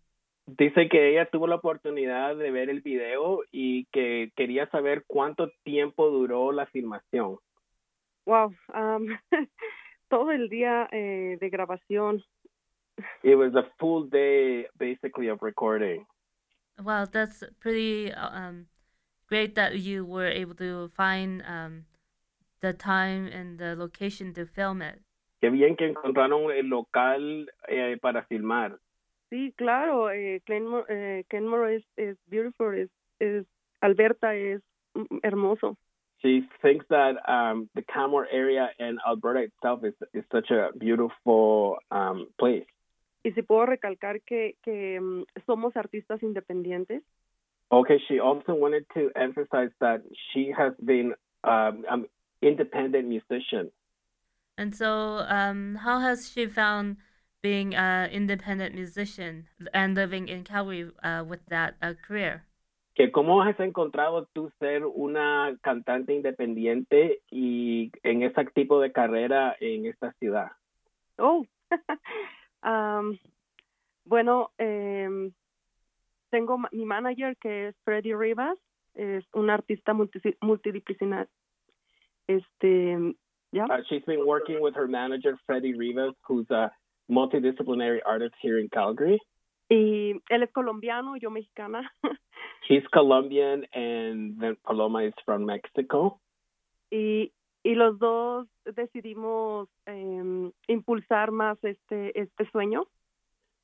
Dice 0.58 0.90
que 0.90 1.12
ella 1.12 1.30
tuvo 1.30 1.46
la 1.48 1.56
oportunidad 1.56 2.36
de 2.36 2.50
ver 2.50 2.70
el 2.70 2.82
video 2.82 3.42
y 3.52 3.86
que 3.92 4.32
quería 4.36 4.68
saber 4.70 5.04
cuánto 5.06 5.52
tiempo 5.64 6.10
duró 6.10 6.52
la 6.52 6.66
filmación. 6.66 7.38
Wow, 8.26 8.56
um, 8.74 9.08
todo 10.10 10.32
el 10.32 10.50
día 10.50 10.88
eh, 10.92 11.38
de 11.40 11.50
grabación. 11.50 12.24
It 13.24 13.36
was 13.36 13.54
a 13.56 13.64
full 13.78 14.10
day, 14.10 14.66
basically, 14.78 15.30
of 15.30 15.42
recording. 15.42 16.06
Wow, 16.84 17.06
that's 17.06 17.44
pretty 17.60 18.12
um, 18.14 18.66
great 19.28 19.56
that 19.56 19.78
you 19.80 20.04
were 20.04 20.28
able 20.28 20.56
to 20.56 20.90
find 20.96 21.44
um, 21.48 21.86
the 22.62 22.74
time 22.74 23.28
and 23.28 23.60
the 23.60 23.76
location 23.76 24.34
to 24.34 24.46
film 24.46 24.82
it. 24.82 25.00
Qué 25.42 25.50
bien 25.50 25.76
que 25.76 25.86
encontraron 25.86 26.52
el 26.52 26.68
local 26.68 27.50
eh, 27.68 27.98
para 28.02 28.24
filmar. 28.26 28.78
Sí, 29.30 29.54
claro, 29.58 30.10
eh, 30.10 30.42
Canmore, 30.46 30.86
eh, 30.90 31.24
Canmore 31.30 31.76
es, 31.76 31.84
es 31.98 32.18
beautiful, 32.28 32.78
es, 32.78 32.90
es, 33.20 33.46
Alberta 33.82 34.34
es 34.36 34.62
hermoso. 35.22 35.78
She 36.22 36.48
thinks 36.62 36.86
that 36.90 37.16
um, 37.28 37.70
the 37.76 37.84
Canmore 37.84 38.28
area 38.32 38.70
and 38.80 39.00
Alberta 39.08 39.42
itself 39.42 39.84
is, 39.86 39.94
is 40.14 40.24
such 40.32 40.52
a 40.52 40.70
beautiful 40.78 41.78
um, 41.92 42.28
place. 42.38 42.66
Y 43.24 43.32
si 43.32 43.42
puedo 43.42 43.66
recalcar 43.66 44.22
que, 44.26 44.56
que 44.64 44.98
um, 44.98 45.26
somos 45.46 45.76
artistas 45.76 46.22
independientes. 46.24 47.04
Okay, 47.72 48.00
she 48.08 48.20
also 48.20 48.56
wanted 48.56 48.86
to 48.96 49.12
emphasize 49.16 49.70
that 49.80 50.02
she 50.34 50.52
has 50.58 50.74
been 50.84 51.14
um, 51.44 51.86
an 51.90 52.06
independent 52.42 53.08
musician. 53.08 53.70
And 54.58 54.76
so, 54.76 55.24
um, 55.28 55.76
how 55.76 56.00
has 56.00 56.30
she 56.30 56.48
found 56.48 56.98
being 57.42 57.74
an 57.76 58.10
independent 58.10 58.76
musician 58.76 59.48
and 59.74 59.96
living 59.96 60.28
in 60.28 60.44
Calgary 60.44 60.92
uh, 61.04 61.24
with 61.28 61.46
that 61.50 61.76
uh, 61.82 61.94
career? 62.06 62.46
Que 62.96 63.12
¿Cómo 63.12 63.42
has 63.42 63.58
encontrado 63.60 64.28
tú 64.34 64.52
ser 64.60 64.86
una 64.86 65.56
cantante 65.64 66.14
independiente 66.14 67.22
y 67.32 67.92
en 68.04 68.24
ese 68.24 68.46
tipo 68.54 68.82
de 68.82 68.92
carrera 68.92 69.56
en 69.62 69.86
esta 69.86 70.12
ciudad? 70.20 70.52
Oh, 71.18 71.46
um, 72.64 73.18
bueno, 74.06 74.52
eh, 74.58 75.32
tengo 76.30 76.58
mi 76.72 76.86
manager 76.86 77.38
que 77.38 77.70
es 77.70 77.76
Freddy 77.86 78.14
Rivas, 78.14 78.58
es 78.96 79.24
un 79.34 79.50
artista 79.50 79.94
multi, 79.94 80.20
multidisciplinar. 80.42 81.28
Este, 82.28 83.16
yeah. 83.52 83.66
Uh, 83.66 83.82
she's 83.88 84.04
been 84.06 84.26
working 84.26 84.62
with 84.62 84.76
her 84.76 84.88
manager 84.88 85.38
Freddy 85.46 85.74
Rivas, 85.74 86.14
who's 86.28 86.50
a 86.52 86.72
multidisciplinary 87.10 88.00
artist 88.06 88.36
here 88.42 88.60
in 88.60 88.70
Calgary. 88.70 89.20
Y 89.70 90.20
él 90.30 90.44
es 90.44 90.52
colombiano, 90.52 91.16
yo 91.16 91.30
mexicana. 91.30 91.92
He's 92.68 92.84
Colombian 92.92 93.66
and 93.74 94.40
then 94.40 94.58
Paloma 94.66 95.04
is 95.04 95.14
from 95.26 95.46
Mexico. 95.46 96.20
Y, 96.92 97.32
y 97.64 97.76
los 97.76 98.00
dos 98.00 98.48
decidimos 98.66 99.68
eh, 99.86 100.52
impulsar 100.68 101.32
más 101.32 101.58
este, 101.64 102.20
este 102.20 102.50
sueño. 102.52 102.88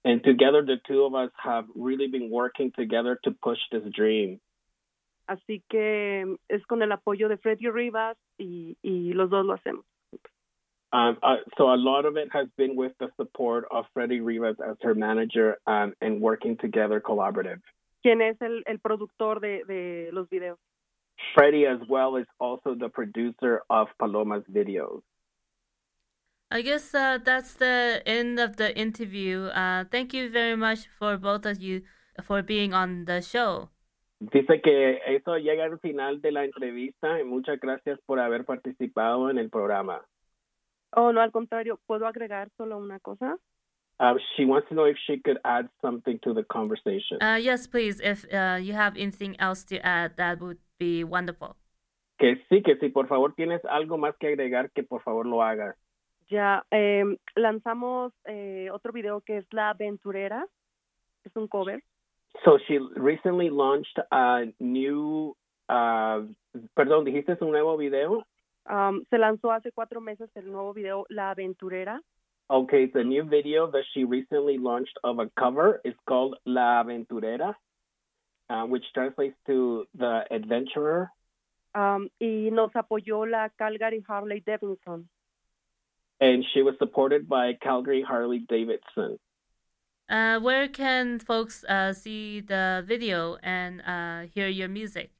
And 0.03 0.23
together 0.23 0.63
the 0.63 0.77
two 0.87 1.03
of 1.03 1.15
us 1.15 1.31
have 1.37 1.65
really 1.75 2.07
been 2.07 2.29
working 2.29 2.71
together 2.71 3.19
to 3.23 3.31
push 3.31 3.57
this 3.71 3.83
dream. 3.91 4.39
Así 5.27 5.63
que 5.69 6.37
es 6.47 6.63
con 6.67 6.83
el 6.83 6.91
apoyo 6.91 7.27
de 7.27 7.37
Freddy 7.37 7.67
Rivas 7.69 8.15
y, 8.37 8.77
y 8.83 9.13
los 9.13 9.31
dos 9.31 9.43
lo 9.43 9.53
hacemos. 9.53 9.83
Um, 10.93 11.17
uh, 11.23 11.37
so 11.57 11.73
a 11.73 11.75
lot 11.75 12.05
of 12.05 12.15
it 12.15 12.29
has 12.31 12.47
been 12.57 12.75
with 12.75 12.93
the 12.99 13.09
support 13.17 13.65
of 13.71 13.85
Freddie 13.93 14.21
Rivas 14.21 14.55
as 14.65 14.77
her 14.81 14.95
manager 14.95 15.57
um, 15.67 15.93
and 16.01 16.21
working 16.21 16.57
together 16.57 17.01
collaborative. 17.01 17.61
¿Quién 18.05 18.21
es 18.21 18.37
el, 18.41 18.61
el 18.67 18.77
productor 18.77 19.41
de, 19.41 19.63
de 19.67 20.11
los 20.11 20.27
videos? 20.29 20.57
Freddie 21.33 21.65
as 21.65 21.79
well 21.89 22.17
is 22.17 22.27
also 22.39 22.75
the 22.75 22.89
producer 22.89 23.61
of 23.69 23.87
Paloma's 23.99 24.43
videos. 24.51 25.01
I 26.51 26.61
guess 26.61 26.93
uh, 26.93 27.17
that's 27.23 27.55
the 27.55 28.03
end 28.05 28.39
of 28.39 28.57
the 28.57 28.77
interview. 28.77 29.45
Uh, 29.45 29.85
thank 29.91 30.13
you 30.13 30.29
very 30.29 30.55
much 30.55 30.87
for 30.99 31.17
both 31.17 31.45
of 31.45 31.61
you 31.61 31.81
for 32.23 32.43
being 32.43 32.73
on 32.73 33.05
the 33.05 33.21
show. 33.21 33.69
Dice 34.21 34.61
que 34.63 34.99
eso 35.07 35.37
llega 35.37 35.65
al 35.65 35.79
final 35.79 36.21
de 36.21 36.31
la 36.31 36.45
entrevista 36.45 37.19
y 37.19 37.25
muchas 37.25 37.59
gracias 37.59 37.99
por 38.05 38.19
haber 38.19 38.45
participado 38.45 39.29
en 39.29 39.37
el 39.37 39.49
programa. 39.49 40.01
Oh, 40.95 41.11
no, 41.11 41.21
al 41.21 41.31
contrario, 41.31 41.79
¿puedo 41.85 42.07
agregar 42.07 42.49
solo 42.57 42.77
una 42.77 42.99
cosa? 42.99 43.37
Uh, 43.99 44.15
she 44.35 44.45
wants 44.45 44.67
to 44.69 44.75
know 44.75 44.85
if 44.85 44.97
she 45.05 45.19
could 45.19 45.39
add 45.43 45.69
something 45.81 46.19
to 46.19 46.33
the 46.33 46.43
conversation. 46.43 47.21
Uh, 47.21 47.35
yes, 47.35 47.67
please. 47.67 47.99
If 48.01 48.25
uh, 48.33 48.57
you 48.61 48.73
have 48.73 48.97
anything 48.97 49.35
else 49.39 49.63
to 49.65 49.85
add, 49.85 50.17
that 50.17 50.39
would 50.39 50.57
be 50.79 51.03
wonderful. 51.03 51.55
Que 52.17 52.35
sí, 52.49 52.63
que 52.63 52.77
si 52.79 52.89
por 52.89 53.07
favor 53.07 53.33
tienes 53.35 53.61
algo 53.65 53.97
más 53.97 54.15
que 54.19 54.27
agregar, 54.27 54.71
que 54.71 54.83
por 54.83 55.01
favor 55.01 55.25
lo 55.25 55.41
hagas. 55.41 55.75
Ya, 56.29 56.65
eh, 56.71 57.03
lanzamos 57.35 58.13
eh, 58.25 58.69
otro 58.71 58.91
video 58.91 59.21
que 59.21 59.37
es 59.37 59.45
La 59.51 59.69
Aventurera. 59.69 60.45
Es 61.23 61.35
un 61.35 61.47
cover. 61.47 61.81
So 62.43 62.57
she 62.67 62.79
recently 62.95 63.49
launched 63.49 63.97
a 64.11 64.45
new, 64.59 65.35
uh, 65.69 66.21
perdón, 66.73 67.05
dijiste 67.05 67.37
un 67.41 67.51
nuevo 67.51 67.77
video? 67.77 68.25
Um, 68.67 69.05
se 69.09 69.17
lanzó 69.17 69.51
hace 69.51 69.71
cuatro 69.71 70.01
meses 70.01 70.29
el 70.35 70.51
nuevo 70.51 70.73
video 70.73 71.05
La 71.09 71.31
Aventurera. 71.31 72.01
Okay, 72.49 72.85
the 72.87 73.03
new 73.03 73.23
video 73.23 73.69
that 73.71 73.83
she 73.93 74.03
recently 74.03 74.57
launched 74.57 74.97
of 75.03 75.19
a 75.19 75.29
cover 75.39 75.81
is 75.83 75.95
called 76.07 76.37
La 76.45 76.83
Aventurera, 76.83 77.55
uh, 78.49 78.65
which 78.65 78.83
translates 78.93 79.35
to 79.47 79.85
the 79.95 80.25
adventurer. 80.31 81.11
Um, 81.73 82.09
y 82.19 82.49
nos 82.51 82.71
apoyó 82.73 83.29
la 83.29 83.49
Calgary 83.57 84.03
Harley 84.07 84.41
Davidson. 84.45 85.09
And 86.21 86.45
she 86.53 86.61
was 86.61 86.75
supported 86.77 87.27
by 87.27 87.53
Calgary 87.61 88.01
Harley 88.01 88.39
Davidson. 88.47 89.17
Uh, 90.07 90.39
where 90.39 90.67
can 90.67 91.19
folks 91.19 91.63
uh, 91.67 91.91
see 91.91 92.39
the 92.39 92.83
video 92.85 93.37
and 93.41 93.81
uh, 93.81 94.27
hear 94.31 94.47
your 94.47 94.69
music? 94.69 95.14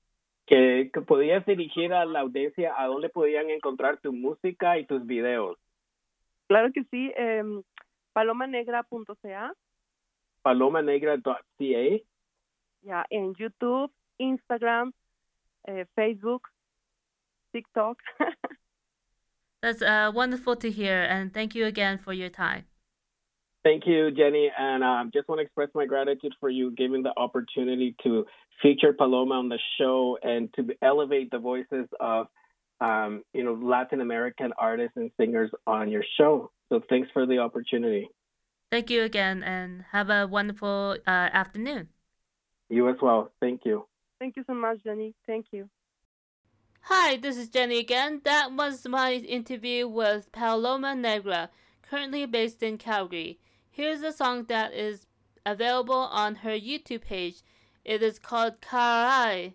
Que, 0.45 0.91
que 0.93 1.01
podías 1.01 1.45
dirigir 1.45 1.91
a 1.93 2.05
la 2.05 2.19
audiencia 2.19 2.73
a 2.77 2.85
dónde 2.85 3.09
podían 3.09 3.49
encontrar 3.49 3.97
tu 3.97 4.13
música 4.13 4.77
y 4.77 4.85
tus 4.85 5.05
videos. 5.05 5.57
Claro 6.47 6.71
que 6.71 6.83
sí, 6.85 7.11
eh, 7.17 7.43
palomanegra.ca. 8.13 9.53
Palomanegra.ca. 10.43 12.03
Ya, 12.81 13.05
en 13.09 13.33
YouTube, 13.33 13.91
Instagram, 14.19 14.93
eh, 15.65 15.85
Facebook, 15.95 16.49
TikTok. 17.51 17.97
That's 19.61 19.81
uh, 19.81 20.11
wonderful 20.13 20.55
to 20.57 20.69
hear, 20.69 21.01
and 21.01 21.33
thank 21.33 21.55
you 21.55 21.65
again 21.65 21.97
for 21.97 22.13
your 22.13 22.29
time. 22.29 22.65
Thank 23.63 23.87
you, 23.87 24.11
Jenny, 24.11 24.51
and 24.55 24.83
I 24.83 25.01
um, 25.01 25.09
just 25.11 25.27
want 25.27 25.39
to 25.39 25.43
express 25.43 25.69
my 25.73 25.87
gratitude 25.87 26.35
for 26.39 26.49
you 26.49 26.69
giving 26.69 27.01
the 27.01 27.13
opportunity 27.17 27.95
to 28.03 28.27
feature 28.61 28.93
Paloma 28.93 29.35
on 29.35 29.49
the 29.49 29.59
show 29.79 30.17
and 30.21 30.53
to 30.55 30.67
elevate 30.81 31.31
the 31.31 31.39
voices 31.39 31.87
of 31.99 32.27
um, 32.81 33.23
you 33.33 33.43
know 33.43 33.53
Latin 33.53 34.01
American 34.01 34.51
artists 34.57 34.97
and 34.97 35.11
singers 35.19 35.51
on 35.65 35.89
your 35.89 36.03
show. 36.17 36.51
So 36.69 36.81
thanks 36.89 37.09
for 37.13 37.25
the 37.25 37.39
opportunity. 37.39 38.09
Thank 38.71 38.89
you 38.89 39.03
again, 39.03 39.43
and 39.43 39.85
have 39.91 40.09
a 40.09 40.27
wonderful 40.27 40.97
uh, 41.07 41.09
afternoon. 41.09 41.89
You 42.69 42.89
as 42.89 42.95
well. 43.01 43.31
Thank 43.39 43.61
you. 43.63 43.85
Thank 44.19 44.35
you 44.37 44.43
so 44.47 44.53
much, 44.53 44.83
Jenny. 44.83 45.13
Thank 45.27 45.47
you. 45.51 45.69
Hi, 46.81 47.17
this 47.17 47.37
is 47.37 47.49
Jenny 47.49 47.79
again. 47.79 48.21
That 48.25 48.51
was 48.53 48.87
my 48.87 49.13
interview 49.13 49.87
with 49.87 50.31
Paloma 50.31 50.95
Negra, 50.95 51.49
currently 51.81 52.25
based 52.25 52.61
in 52.61 52.77
Calgary. 52.77 53.39
Here's 53.69 54.01
a 54.01 54.11
song 54.11 54.45
that 54.45 54.73
is 54.73 55.05
available 55.45 55.95
on 55.95 56.35
her 56.35 56.51
YouTube 56.51 57.01
page. 57.01 57.41
It 57.85 58.01
is 58.01 58.17
called 58.17 58.61
Caray. 58.61 59.53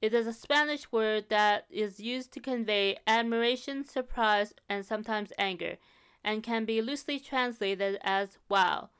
It 0.00 0.14
is 0.14 0.28
a 0.28 0.32
Spanish 0.32 0.92
word 0.92 1.28
that 1.28 1.66
is 1.68 1.98
used 1.98 2.30
to 2.32 2.40
convey 2.40 2.98
admiration, 3.04 3.84
surprise, 3.84 4.54
and 4.68 4.86
sometimes 4.86 5.32
anger, 5.36 5.76
and 6.22 6.44
can 6.44 6.64
be 6.64 6.80
loosely 6.80 7.18
translated 7.18 7.98
as 8.02 8.38
wow. 8.48 8.90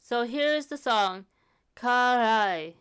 So 0.00 0.24
here 0.24 0.54
is 0.54 0.66
the 0.66 0.76
song, 0.76 1.26
Caray. 1.76 2.74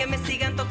Que 0.00 0.06
me 0.06 0.16
sigan 0.16 0.56
tocando 0.56 0.69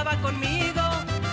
va 0.00 0.16
conmigo? 0.22 0.82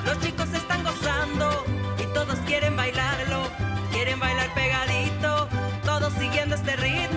Los 0.06 0.19
chicos 0.19 0.50
están 0.54 0.84
gozando 0.84 1.65
y 1.98 2.04
todos 2.13 2.38
quieren 2.39 2.76
bailarlo, 2.76 3.43
quieren 3.91 4.19
bailar 4.19 4.54
pegadito, 4.54 5.48
todos 5.86 6.12
siguiendo 6.13 6.56
este 6.56 6.76
ritmo. 6.76 7.09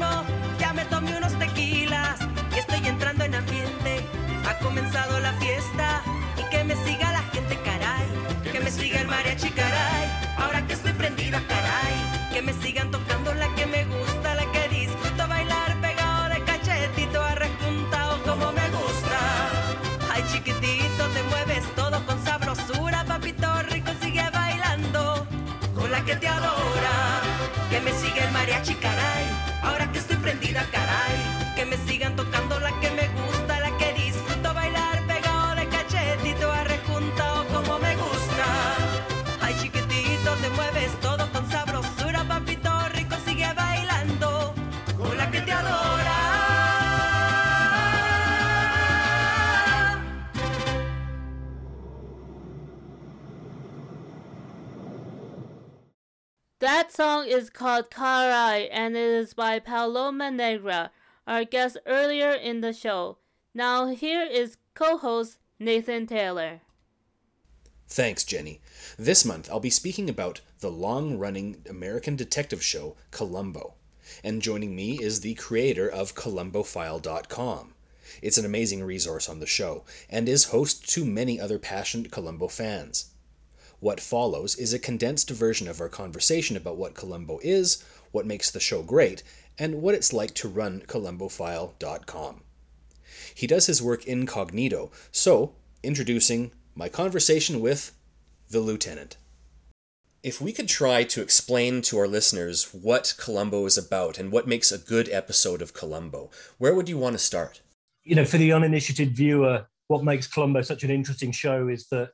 Song 56.94 57.26
is 57.26 57.48
called 57.48 57.90
Caray 57.90 58.68
and 58.68 58.94
it 58.94 59.00
is 59.00 59.33
by 59.33 59.59
Paloma 59.59 60.31
Negra, 60.31 60.90
our 61.26 61.42
guest 61.42 61.78
earlier 61.87 62.33
in 62.33 62.61
the 62.61 62.74
show. 62.74 63.16
Now, 63.55 63.87
here 63.87 64.22
is 64.22 64.59
co 64.74 64.98
host 64.98 65.38
Nathan 65.59 66.07
Taylor. 66.07 66.61
Thanks, 67.88 68.24
Jenny. 68.24 68.61
This 68.98 69.24
month 69.24 69.48
I'll 69.50 69.59
be 69.59 69.70
speaking 69.70 70.11
about 70.11 70.42
the 70.61 70.70
long 70.70 71.16
running 71.16 71.64
American 71.66 72.14
detective 72.14 72.62
show 72.62 72.96
Columbo. 73.11 73.72
And 74.22 74.42
joining 74.42 74.76
me 74.76 74.98
is 75.00 75.20
the 75.20 75.33
creator 75.33 75.88
of 75.88 76.14
Columbophile.com. 76.14 77.72
It's 78.20 78.37
an 78.37 78.44
amazing 78.44 78.85
resource 78.85 79.31
on 79.31 79.40
the 79.40 79.46
show 79.46 79.85
and 80.11 80.28
is 80.28 80.44
host 80.44 80.87
to 80.90 81.07
many 81.07 81.40
other 81.40 81.59
passionate 81.59 82.11
Columbo 82.11 82.48
fans. 82.48 83.12
What 83.83 83.99
follows 83.99 84.55
is 84.55 84.73
a 84.73 84.79
condensed 84.79 85.29
version 85.29 85.66
of 85.66 85.81
our 85.81 85.88
conversation 85.88 86.57
about 86.57 86.77
what 86.77 86.95
Columbo 86.95 87.40
is, 87.42 87.85
what 88.12 88.25
makes 88.25 88.49
the 88.49 88.61
show 88.61 88.81
great, 88.81 89.25
and 89.59 89.83
what 89.83 89.97
it's 89.97 90.12
like 90.12 90.35
to 90.35 90.47
run 90.47 90.85
Columbophile.com. 90.87 92.42
He 93.35 93.49
does 93.49 93.66
his 93.66 93.83
work 93.83 94.07
incognito, 94.07 94.92
so, 95.11 95.55
introducing 95.83 96.53
my 96.77 96.88
conversation 96.88 97.61
with 97.61 97.92
the 98.49 98.61
Lieutenant. 98.61 99.16
If 100.23 100.40
we 100.40 100.53
could 100.53 100.68
try 100.68 101.03
to 101.03 101.21
explain 101.21 101.83
to 101.83 101.99
our 101.99 102.07
listeners 102.07 102.73
what 102.73 103.16
Columbo 103.18 103.66
is 103.66 103.77
about 103.77 104.16
and 104.16 104.31
what 104.31 104.47
makes 104.47 104.71
a 104.71 104.79
good 104.79 105.09
episode 105.09 105.61
of 105.61 105.75
Columbo, 105.75 106.31
where 106.57 106.77
would 106.77 106.88
you 106.88 106.99
want 106.99 107.14
to 107.14 107.18
start? 107.18 107.62
You 108.05 108.14
know, 108.14 108.25
for 108.25 108.38
the 108.38 108.53
uninitiated 108.53 109.16
viewer, 109.16 109.66
what 109.88 110.05
makes 110.05 110.29
Columbo 110.29 110.62
such 110.62 110.85
an 110.85 110.90
interesting 110.92 111.33
show 111.33 111.66
is 111.66 111.88
that 111.88 112.12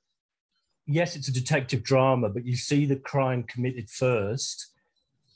yes, 0.88 1.14
it's 1.14 1.28
a 1.28 1.32
detective 1.32 1.84
drama, 1.84 2.30
but 2.30 2.46
you 2.46 2.56
see 2.56 2.86
the 2.86 2.96
crime 2.96 3.42
committed 3.44 3.88
first. 3.90 4.72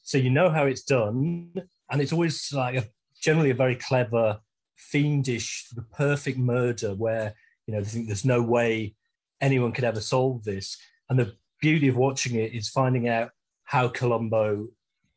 So 0.02 0.18
you 0.18 0.30
know 0.30 0.50
how 0.50 0.64
it's 0.64 0.82
done. 0.82 1.52
And 1.90 2.00
it's 2.00 2.12
always 2.12 2.52
like 2.52 2.74
a, 2.74 2.86
generally 3.20 3.50
a 3.50 3.54
very 3.54 3.76
clever, 3.76 4.40
fiendish, 4.76 5.68
the 5.74 5.82
perfect 5.82 6.38
murder 6.38 6.94
where, 6.94 7.34
you 7.66 7.74
know, 7.74 7.82
they 7.82 7.88
think 7.88 8.06
there's 8.06 8.24
no 8.24 8.42
way 8.42 8.96
anyone 9.40 9.72
could 9.72 9.84
ever 9.84 10.00
solve 10.00 10.42
this. 10.42 10.78
And 11.10 11.18
the 11.18 11.36
beauty 11.60 11.88
of 11.88 11.96
watching 11.96 12.34
it 12.34 12.54
is 12.54 12.70
finding 12.70 13.08
out 13.08 13.30
how 13.64 13.88
Columbo 13.88 14.68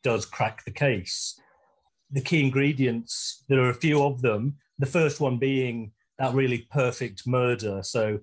does 0.02 0.26
crack 0.26 0.64
the 0.64 0.70
case. 0.70 1.40
The 2.10 2.20
key 2.20 2.44
ingredients, 2.44 3.42
there 3.48 3.60
are 3.60 3.70
a 3.70 3.74
few 3.74 4.02
of 4.02 4.20
them. 4.20 4.56
The 4.78 4.86
first 4.86 5.18
one 5.18 5.38
being 5.38 5.92
that 6.18 6.34
really 6.34 6.68
perfect 6.70 7.26
murder. 7.26 7.82
So 7.82 8.20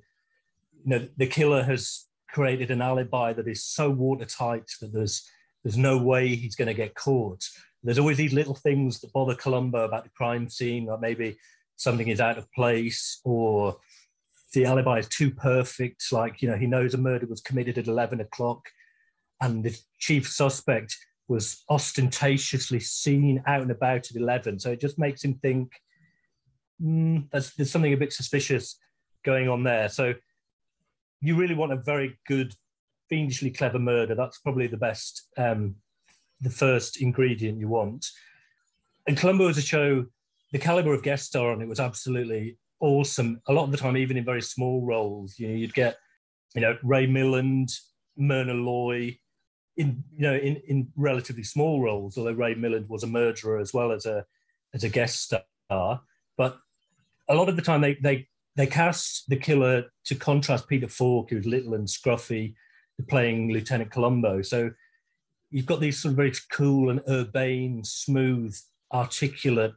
you 0.86 0.89
know, 0.89 1.08
the 1.17 1.28
killer 1.28 1.63
has 1.63 2.06
created 2.30 2.72
an 2.72 2.82
alibi 2.82 3.32
that 3.34 3.48
is 3.48 3.63
so 3.63 3.89
watertight 3.89 4.69
that 4.82 4.91
there's 4.93 5.30
there's 5.63 5.78
no 5.78 5.98
way 5.98 6.36
he's 6.36 6.56
going 6.56 6.67
to 6.67 6.74
get 6.74 6.96
caught. 6.96 7.41
There's 7.84 8.00
always 8.00 8.17
these 8.17 8.34
little 8.34 8.56
things 8.56 9.00
that 9.00 9.13
bother 9.13 9.36
Columbo 9.36 9.86
about 9.86 10.04
the 10.04 10.10
crime 10.10 10.50
scene, 10.50 10.89
or 10.89 10.98
maybe 10.98 11.38
something 11.78 12.08
is 12.08 12.19
out 12.19 12.38
of 12.38 12.52
place, 12.52 13.22
or 13.24 13.78
the 14.54 14.65
alibi 14.65 15.00
is 15.00 15.08
too 15.08 15.32
perfect. 15.32 16.04
Like 16.12 16.41
you 16.41 16.50
know, 16.50 16.58
he 16.58 16.67
knows 16.67 16.93
a 16.93 16.98
murder 16.98 17.28
was 17.28 17.41
committed 17.41 17.78
at 17.78 17.88
eleven 17.88 18.19
o'clock, 18.19 18.69
and 19.41 19.63
the 19.63 19.78
chief 20.00 20.30
suspect 20.30 20.98
was 21.28 21.63
ostentatiously 21.69 22.82
seen 22.82 23.41
out 23.48 23.62
and 23.62 23.72
about 23.72 24.10
at 24.10 24.17
eleven. 24.17 24.60
So 24.60 24.72
it 24.72 24.82
just 24.82 25.00
makes 25.00 25.24
him 25.24 25.36
think 25.36 25.72
mm, 26.82 27.30
there's, 27.32 27.54
there's 27.54 27.72
something 27.72 27.93
a 27.93 27.98
bit 27.98 28.13
suspicious 28.13 28.78
going 29.24 29.48
on 29.48 29.63
there. 29.63 29.89
So 29.89 30.13
you 31.24 31.36
really 31.36 31.56
want 31.56 31.72
a 31.72 31.78
very 31.78 32.18
good, 32.28 32.54
fiendishly 33.10 33.50
clever 33.50 33.80
murder. 33.80 34.14
That's 34.16 34.40
probably 34.40 34.68
the 34.68 34.78
best, 34.78 35.28
um, 35.38 35.76
the 36.42 36.50
first 36.50 37.02
ingredient 37.02 37.60
you 37.60 37.68
want. 37.68 38.06
And 39.08 39.18
Columbo 39.18 39.48
was 39.48 39.58
a 39.58 39.62
show, 39.62 40.06
the 40.52 40.60
caliber 40.60 40.94
of 40.94 41.04
guest 41.04 41.26
star 41.26 41.52
on 41.52 41.62
it 41.62 41.68
was 41.68 41.80
absolutely 41.80 42.58
awesome. 42.80 43.42
A 43.48 43.54
lot 43.54 43.64
of 43.64 43.72
the 43.72 43.78
time, 43.78 43.98
even 43.98 44.18
in 44.18 44.26
very 44.26 44.42
small 44.42 44.86
roles, 44.86 45.40
you 45.40 45.48
know, 45.48 45.56
you'd 45.56 45.74
get, 45.74 45.98
you 46.54 46.62
know, 46.62 46.78
Ray 46.84 47.08
Milland, 47.08 47.72
Myrna 48.18 48.54
Loy, 48.54 49.18
in 49.78 50.04
you 50.16 50.22
know 50.22 50.36
in, 50.36 50.58
in 50.68 50.88
relatively 50.96 51.44
small 51.44 51.82
roles, 51.82 52.18
although 52.18 52.32
Ray 52.32 52.56
Milland 52.56 52.88
was 52.88 53.04
a 53.04 53.08
murderer 53.08 53.58
as 53.60 53.74
well 53.74 53.92
as 53.92 54.06
a 54.06 54.26
as 54.74 54.84
a 54.84 54.90
guest 54.90 55.24
star. 55.24 56.02
But 56.38 56.58
a 57.30 57.36
lot 57.36 57.50
of 57.50 57.56
the 57.56 57.62
time 57.62 57.82
they 57.82 57.96
they 57.96 58.28
they 58.56 58.68
cast 58.68 59.30
the 59.30 59.36
killer 59.36 59.86
to 60.06 60.16
contrast 60.16 60.68
Peter 60.68 60.88
Falk, 60.88 61.30
who's 61.30 61.46
little 61.46 61.74
and 61.74 61.88
scruffy, 61.88 62.54
playing 63.08 63.52
Lieutenant 63.52 63.92
Columbo. 63.92 64.42
So 64.42 64.72
you've 65.50 65.66
got 65.66 65.80
these 65.80 66.00
sort 66.00 66.12
of 66.12 66.18
very 66.18 66.34
cool 66.52 66.89
and 66.89 67.02
urbane, 67.10 67.84
smooth, 67.84 68.56
articulate 68.94 69.74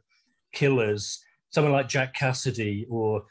killers. 0.53 1.19
Someone 1.49 1.73
like 1.73 1.87
Jack 1.87 2.13
Cassidy 2.13 2.85
or 2.89 3.23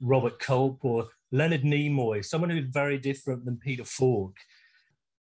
Robert 0.00 0.38
Culp 0.38 0.84
or 0.84 1.08
Leonard 1.32 1.62
Nimoy, 1.62 2.24
someone 2.24 2.50
who's 2.50 2.66
very 2.66 2.98
different 2.98 3.44
than 3.44 3.56
Peter 3.56 3.84
Falk. 3.84 4.36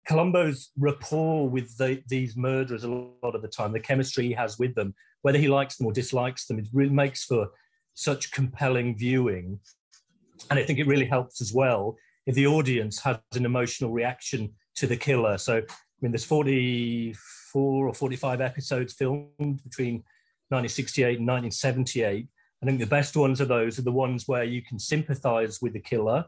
Columbo's 0.06 0.70
rapport 0.78 1.48
with 1.48 1.76
the, 1.78 2.02
these 2.08 2.37
murderers 2.37 2.84
a 2.84 2.88
lot 2.88 3.34
of 3.34 3.40
the 3.40 3.48
time, 3.48 3.72
the 3.72 3.80
chemistry 3.80 4.26
he 4.26 4.32
has 4.32 4.58
with 4.58 4.74
them, 4.74 4.94
whether 5.22 5.38
he 5.38 5.48
likes 5.48 5.76
them 5.76 5.87
or 5.87 5.92
dislikes 5.92 6.46
them, 6.46 6.58
it 6.58 6.68
really 6.72 6.92
makes 6.92 7.24
for 7.24 7.48
such 7.94 8.33
compelling 8.33 8.96
viewing. 8.96 9.59
And 10.50 10.59
I 10.59 10.64
think 10.64 10.78
it 10.78 10.87
really 10.87 11.07
helps 11.07 11.40
as 11.40 11.52
well 11.52 11.96
if 12.26 12.35
the 12.35 12.46
audience 12.46 13.00
has 13.00 13.18
an 13.35 13.44
emotional 13.44 13.92
reaction 13.92 14.52
to 14.76 14.87
the 14.87 14.96
killer. 14.96 15.38
So, 15.38 15.59
I 15.59 15.62
mean, 16.00 16.12
there's 16.12 16.24
44 16.24 17.88
or 17.88 17.94
45 17.94 18.40
episodes 18.40 18.94
filmed 18.94 19.62
between 19.62 20.02
1968 20.48 21.18
and 21.18 21.26
1978. 21.26 22.28
I 22.62 22.66
think 22.66 22.80
the 22.80 22.87
best 22.87 23.16
ones 23.16 23.40
of 23.40 23.48
those 23.48 23.78
are 23.78 23.83
the 23.83 23.92
ones 23.92 24.26
where 24.26 24.44
you 24.44 24.62
can 24.62 24.78
sympathize 24.78 25.61
with 25.61 25.74
the 25.74 25.80
killer, 25.80 26.24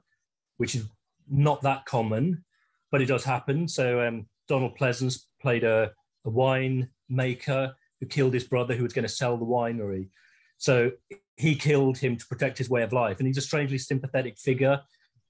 which 0.59 0.74
is 0.74 0.87
not 1.29 1.62
that 1.62 1.87
common 1.87 2.44
but 2.90 3.02
it 3.02 3.07
does 3.07 3.24
happen. 3.24 3.68
So 3.68 4.07
um, 4.07 4.26
Donald 4.48 4.76
Pleasence 4.79 5.24
played 5.40 5.64
a, 5.64 5.90
a 6.24 6.31
wine 6.31 6.88
maker 7.09 7.74
who 8.00 8.07
killed 8.07 8.35
his 8.35 8.44
brother 8.44 8.74
who 8.74 8.83
was 8.83 8.92
going 8.92 9.07
to 9.07 9.09
sell 9.09 9.37
the 9.37 9.44
winery. 9.44 10.09
So 10.58 10.92
he 11.36 11.54
killed 11.54 11.98
him 11.98 12.16
to 12.16 12.26
protect 12.26 12.58
his 12.58 12.70
way 12.70 12.82
of 12.82 12.92
life. 12.92 13.18
And 13.18 13.26
he's 13.26 13.38
a 13.38 13.42
strangely 13.42 13.78
sympathetic 13.78 14.38
figure. 14.38 14.80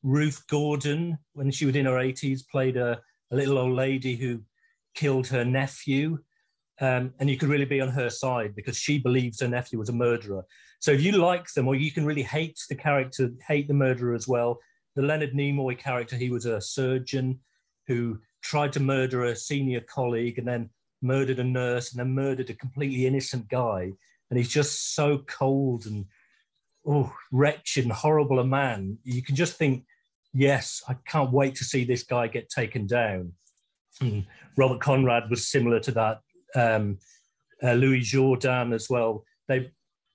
Ruth 0.03 0.45
Gordon, 0.49 1.19
when 1.33 1.51
she 1.51 1.67
was 1.67 1.75
in 1.75 1.87
her 1.87 1.97
80s, 1.97 2.43
played 2.49 2.77
a, 2.77 3.01
a 3.33 3.37
little 3.37 3.59
old 3.59 3.75
lady 3.75 4.17
who 4.17 4.41
killed 4.95 5.27
her 5.29 5.45
nephew. 5.45 6.19
Um, 6.81 7.15
and 7.19 7.29
you 7.29 7.39
could 7.39 7.49
really 7.49 7.65
be 7.65 7.81
on 7.81 7.89
her 7.89 8.11
side 8.11 8.55
because 8.55 8.77
she 8.77 8.99
believes 8.99 9.41
her 9.41 9.49
nephew 9.49 9.79
was 9.79 9.89
a 9.89 9.95
murderer. 9.95 10.45
So 10.79 10.93
if 10.93 11.03
you 11.03 11.13
like 11.13 11.53
them, 11.53 11.67
or 11.67 11.75
you 11.75 11.91
can 11.91 12.05
really 12.05 12.23
hate 12.23 12.61
the 12.69 12.75
character, 12.75 13.31
hate 13.47 13.67
the 13.67 13.75
murderer 13.75 14.15
as 14.15 14.29
well. 14.29 14.61
The 14.95 15.03
Leonard 15.03 15.33
Nimoy 15.33 15.79
character, 15.79 16.17
he 16.17 16.31
was 16.31 16.47
a 16.47 16.61
surgeon 16.61 17.41
who 17.87 18.19
tried 18.43 18.73
to 18.75 18.81
murder 18.81 19.25
a 19.25 19.37
senior 19.37 19.81
colleague 19.81 20.39
and 20.39 20.47
then 20.47 20.71
murdered 21.03 21.39
a 21.39 21.45
nurse 21.45 21.91
and 21.93 22.01
then 22.01 22.15
murdered 22.15 22.51
a 22.51 22.55
completely 22.55 23.07
innocent 23.07 23.49
guy. 23.49 23.93
And 24.31 24.39
he's 24.39 24.49
just 24.49 24.95
so 24.95 25.19
cold 25.27 25.87
and 25.87 26.07
oh, 26.87 27.13
wretched 27.33 27.85
and 27.85 27.93
horrible 27.93 28.39
a 28.39 28.45
man. 28.45 28.99
You 29.05 29.23
can 29.23 29.37
just 29.37 29.57
think, 29.57 29.85
yes, 30.33 30.83
I 30.89 30.97
can't 31.07 31.33
wait 31.33 31.55
to 31.57 31.65
see 31.65 31.85
this 31.85 32.03
guy 32.03 32.27
get 32.29 32.49
taken 32.49 32.87
down. 32.87 33.33
And 34.01 34.27
Robert 34.57 34.81
Conrad 34.81 35.31
was 35.31 35.49
similar 35.49 35.81
to 35.81 35.93
that. 35.93 36.21
Um, 36.55 36.99
uh, 37.63 37.73
Louis 37.73 38.01
Jourdan 38.01 38.75
as 38.75 38.91
well. 38.91 39.25
They 39.49 39.71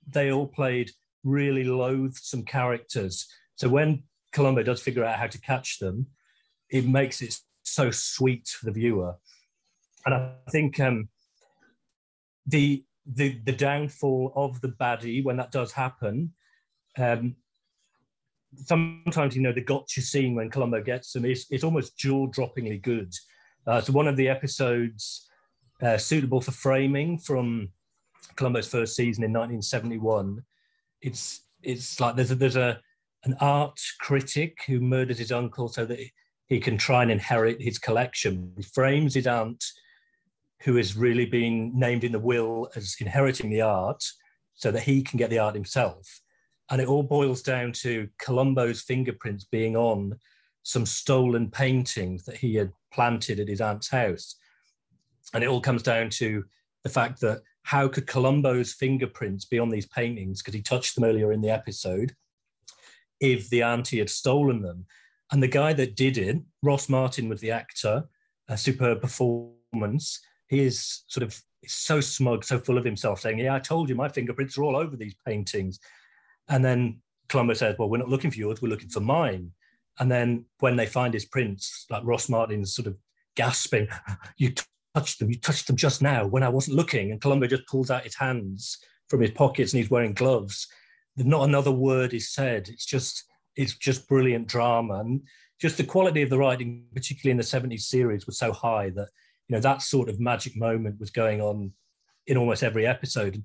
they 0.08 0.32
all 0.32 0.48
played 0.48 0.92
really 1.24 1.64
loathsome 1.64 2.44
characters. 2.44 3.28
So 3.56 3.70
when 3.70 4.04
Columbo 4.32 4.64
does 4.64 4.82
figure 4.82 5.04
out 5.04 5.20
how 5.20 5.28
to 5.28 5.42
catch 5.42 5.80
them, 5.80 6.08
it 6.70 6.88
makes 6.88 7.22
it 7.22 7.38
so 7.64 7.92
sweet 7.92 8.48
for 8.48 8.66
the 8.66 8.72
viewer. 8.72 9.16
And 10.06 10.16
I 10.16 10.34
think 10.50 10.80
um, 10.80 11.10
the 12.46 12.84
the 13.06 13.40
the 13.46 13.52
downfall 13.52 14.32
of 14.36 14.62
the 14.62 14.70
baddie 14.70 15.24
when 15.24 15.38
that 15.38 15.52
does 15.52 15.72
happen. 15.72 16.34
Um, 16.98 17.36
sometimes 18.66 19.36
you 19.36 19.42
know 19.42 19.54
the 19.54 19.62
gotcha 19.62 20.02
scene 20.02 20.36
when 20.36 20.50
Columbo 20.50 20.82
gets 20.82 21.14
them 21.14 21.26
is 21.26 21.46
it's 21.50 21.64
almost 21.64 21.98
jaw 21.98 22.28
droppingly 22.28 22.82
good. 22.82 23.14
Uh, 23.66 23.82
so 23.82 23.94
one 23.94 24.08
of 24.08 24.18
the 24.18 24.28
episodes 24.28 25.30
uh, 25.82 25.98
suitable 25.98 26.42
for 26.42 26.52
framing 26.52 27.18
from 27.18 27.70
Columbo's 28.36 28.68
first 28.68 28.96
season 28.96 29.24
in 29.24 29.32
1971. 29.32 30.44
It's 31.02 31.42
it's 31.64 32.00
like 32.00 32.16
there's 32.16 32.32
a, 32.32 32.36
there's 32.36 32.56
a 32.56 32.80
an 33.24 33.36
art 33.40 33.80
critic 34.00 34.58
who 34.66 34.80
murders 34.80 35.20
his 35.20 35.32
uncle 35.32 35.68
so 35.68 35.86
that 35.86 36.00
he 36.48 36.60
can 36.60 36.78
try 36.78 37.02
and 37.02 37.12
inherit 37.12 37.62
his 37.62 37.78
collection. 37.78 38.52
He 38.58 38.64
frames 38.64 39.14
his 39.14 39.28
aunt, 39.28 39.64
who 40.64 40.78
is 40.78 40.96
really 40.96 41.26
been 41.26 41.72
named 41.78 42.04
in 42.04 42.12
the 42.12 42.20
will 42.20 42.70
as 42.76 42.96
inheriting 43.00 43.50
the 43.50 43.62
art, 43.62 44.04
so 44.54 44.72
that 44.72 44.84
he 44.84 45.02
can 45.02 45.18
get 45.18 45.30
the 45.30 45.40
art 45.40 45.56
himself. 45.56 46.22
And 46.70 46.80
it 46.80 46.88
all 46.88 47.04
boils 47.04 47.42
down 47.42 47.72
to 47.74 48.08
Columbo's 48.20 48.82
fingerprints 48.82 49.46
being 49.46 49.76
on 49.76 50.18
some 50.64 50.86
stolen 50.86 51.50
paintings 51.50 52.24
that 52.26 52.38
he 52.38 52.56
had 52.56 52.72
planted 52.94 53.40
at 53.40 53.48
his 53.48 53.62
aunt's 53.62 53.90
house. 53.90 54.36
And 55.34 55.44
it 55.44 55.48
all 55.48 55.62
comes 55.62 55.82
down 55.84 56.10
to 56.12 56.44
the 56.84 56.90
fact 56.90 57.20
that 57.22 57.42
how 57.64 57.88
could 57.88 58.08
Columbo's 58.08 58.74
fingerprints 58.74 59.46
be 59.46 59.60
on 59.60 59.70
these 59.70 59.88
paintings, 59.88 60.42
because 60.42 60.54
he 60.54 60.62
touched 60.62 60.96
them 60.96 61.04
earlier 61.04 61.32
in 61.32 61.42
the 61.42 61.50
episode, 61.50 62.16
if 63.20 63.50
the 63.50 63.64
auntie 63.64 64.00
had 64.00 64.10
stolen 64.10 64.62
them? 64.62 64.86
And 65.32 65.42
the 65.42 65.48
guy 65.48 65.74
that 65.74 65.96
did 65.96 66.18
it, 66.18 66.38
Ross 66.62 66.90
Martin 66.90 67.30
was 67.30 67.40
the 67.42 67.52
actor, 67.52 68.04
a 68.48 68.58
superb 68.58 69.02
performance. 69.02 70.20
He 70.52 70.60
is 70.60 71.04
sort 71.08 71.24
of 71.24 71.42
so 71.66 72.02
smug, 72.02 72.44
so 72.44 72.60
full 72.60 72.78
of 72.78 72.84
himself, 72.84 73.22
saying, 73.22 73.40
Yeah, 73.40 73.56
I 73.56 73.60
told 73.60 73.88
you 73.88 73.96
my 73.96 74.10
fingerprints 74.10 74.58
are 74.58 74.64
all 74.64 74.76
over 74.76 74.98
these 74.98 75.16
paintings. 75.26 75.80
And 76.50 76.64
then 76.64 77.02
Columbo 77.30 77.54
says, 77.54 77.76
Well, 77.80 77.90
we're 77.90 77.98
not 77.98 78.10
looking 78.10 78.32
for 78.32 78.38
yours, 78.38 78.62
we're 78.62 78.68
looking 78.68 78.90
for 78.90 79.00
mine. 79.00 79.52
And 80.00 80.12
then 80.12 80.46
when 80.60 80.76
they 80.76 80.86
find 80.86 81.14
his 81.14 81.26
prints, 81.26 81.86
like 81.90 82.04
Ross 82.06 82.28
Martin's 82.28 82.76
sort 82.76 82.88
of 82.88 82.98
gasping, 83.36 83.88
You 84.38 84.54
touched 84.94 85.20
them, 85.20 85.30
you 85.30 85.40
touched 85.40 85.68
them 85.68 85.78
just 85.78 86.02
now 86.02 86.26
when 86.26 86.44
I 86.44 86.50
wasn't 86.50 86.76
looking. 86.76 87.12
And 87.12 87.22
Columbo 87.22 87.48
just 87.48 87.68
pulls 87.68 87.90
out 87.90 88.04
his 88.04 88.16
hands 88.16 88.78
from 89.08 89.22
his 89.22 89.32
pockets 89.32 89.72
and 89.72 89.82
he's 89.82 89.90
wearing 89.90 90.14
gloves. 90.14 90.68
Not 91.16 91.48
another 91.48 91.72
word 91.72 92.14
is 92.14 92.34
said. 92.34 92.68
It's 92.68 92.86
just 92.86 93.24
it's 93.56 93.76
just 93.76 94.08
brilliant 94.10 94.48
drama 94.48 94.96
and 94.96 95.22
just 95.62 95.78
the 95.78 95.84
quality 95.84 96.24
of 96.24 96.30
the 96.30 96.38
writing, 96.38 96.86
particularly 96.94 97.32
in 97.32 97.38
the 97.38 97.44
70s 97.44 97.82
series, 97.82 98.26
was 98.26 98.38
so 98.38 98.52
high 98.52 98.90
that 98.90 99.10
you 99.52 99.58
know 99.58 99.62
that 99.62 99.82
sort 99.82 100.08
of 100.08 100.18
magic 100.18 100.56
moment 100.56 100.98
was 100.98 101.10
going 101.10 101.42
on 101.42 101.74
in 102.26 102.38
almost 102.38 102.64
every 102.64 102.88
episode. 102.88 103.44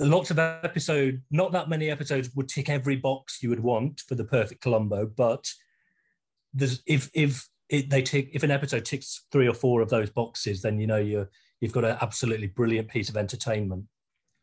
Lots 0.00 0.32
of 0.32 0.40
episode, 0.40 1.22
not 1.30 1.52
that 1.52 1.68
many 1.68 1.90
episodes 1.90 2.30
would 2.34 2.48
tick 2.48 2.68
every 2.68 2.96
box 2.96 3.40
you 3.40 3.50
would 3.50 3.60
want 3.60 4.00
for 4.00 4.16
the 4.16 4.24
perfect 4.24 4.62
Columbo, 4.62 5.06
but 5.06 5.48
there's 6.52 6.82
if 6.86 7.08
if 7.14 7.48
it, 7.68 7.88
they 7.88 8.02
tick 8.02 8.30
if 8.32 8.42
an 8.42 8.50
episode 8.50 8.84
ticks 8.84 9.26
three 9.30 9.46
or 9.46 9.54
four 9.54 9.80
of 9.80 9.90
those 9.90 10.10
boxes, 10.10 10.60
then 10.60 10.80
you 10.80 10.88
know 10.88 10.96
you're 10.96 11.30
you've 11.60 11.72
got 11.72 11.84
an 11.84 11.96
absolutely 12.00 12.48
brilliant 12.48 12.88
piece 12.88 13.08
of 13.08 13.16
entertainment. 13.16 13.84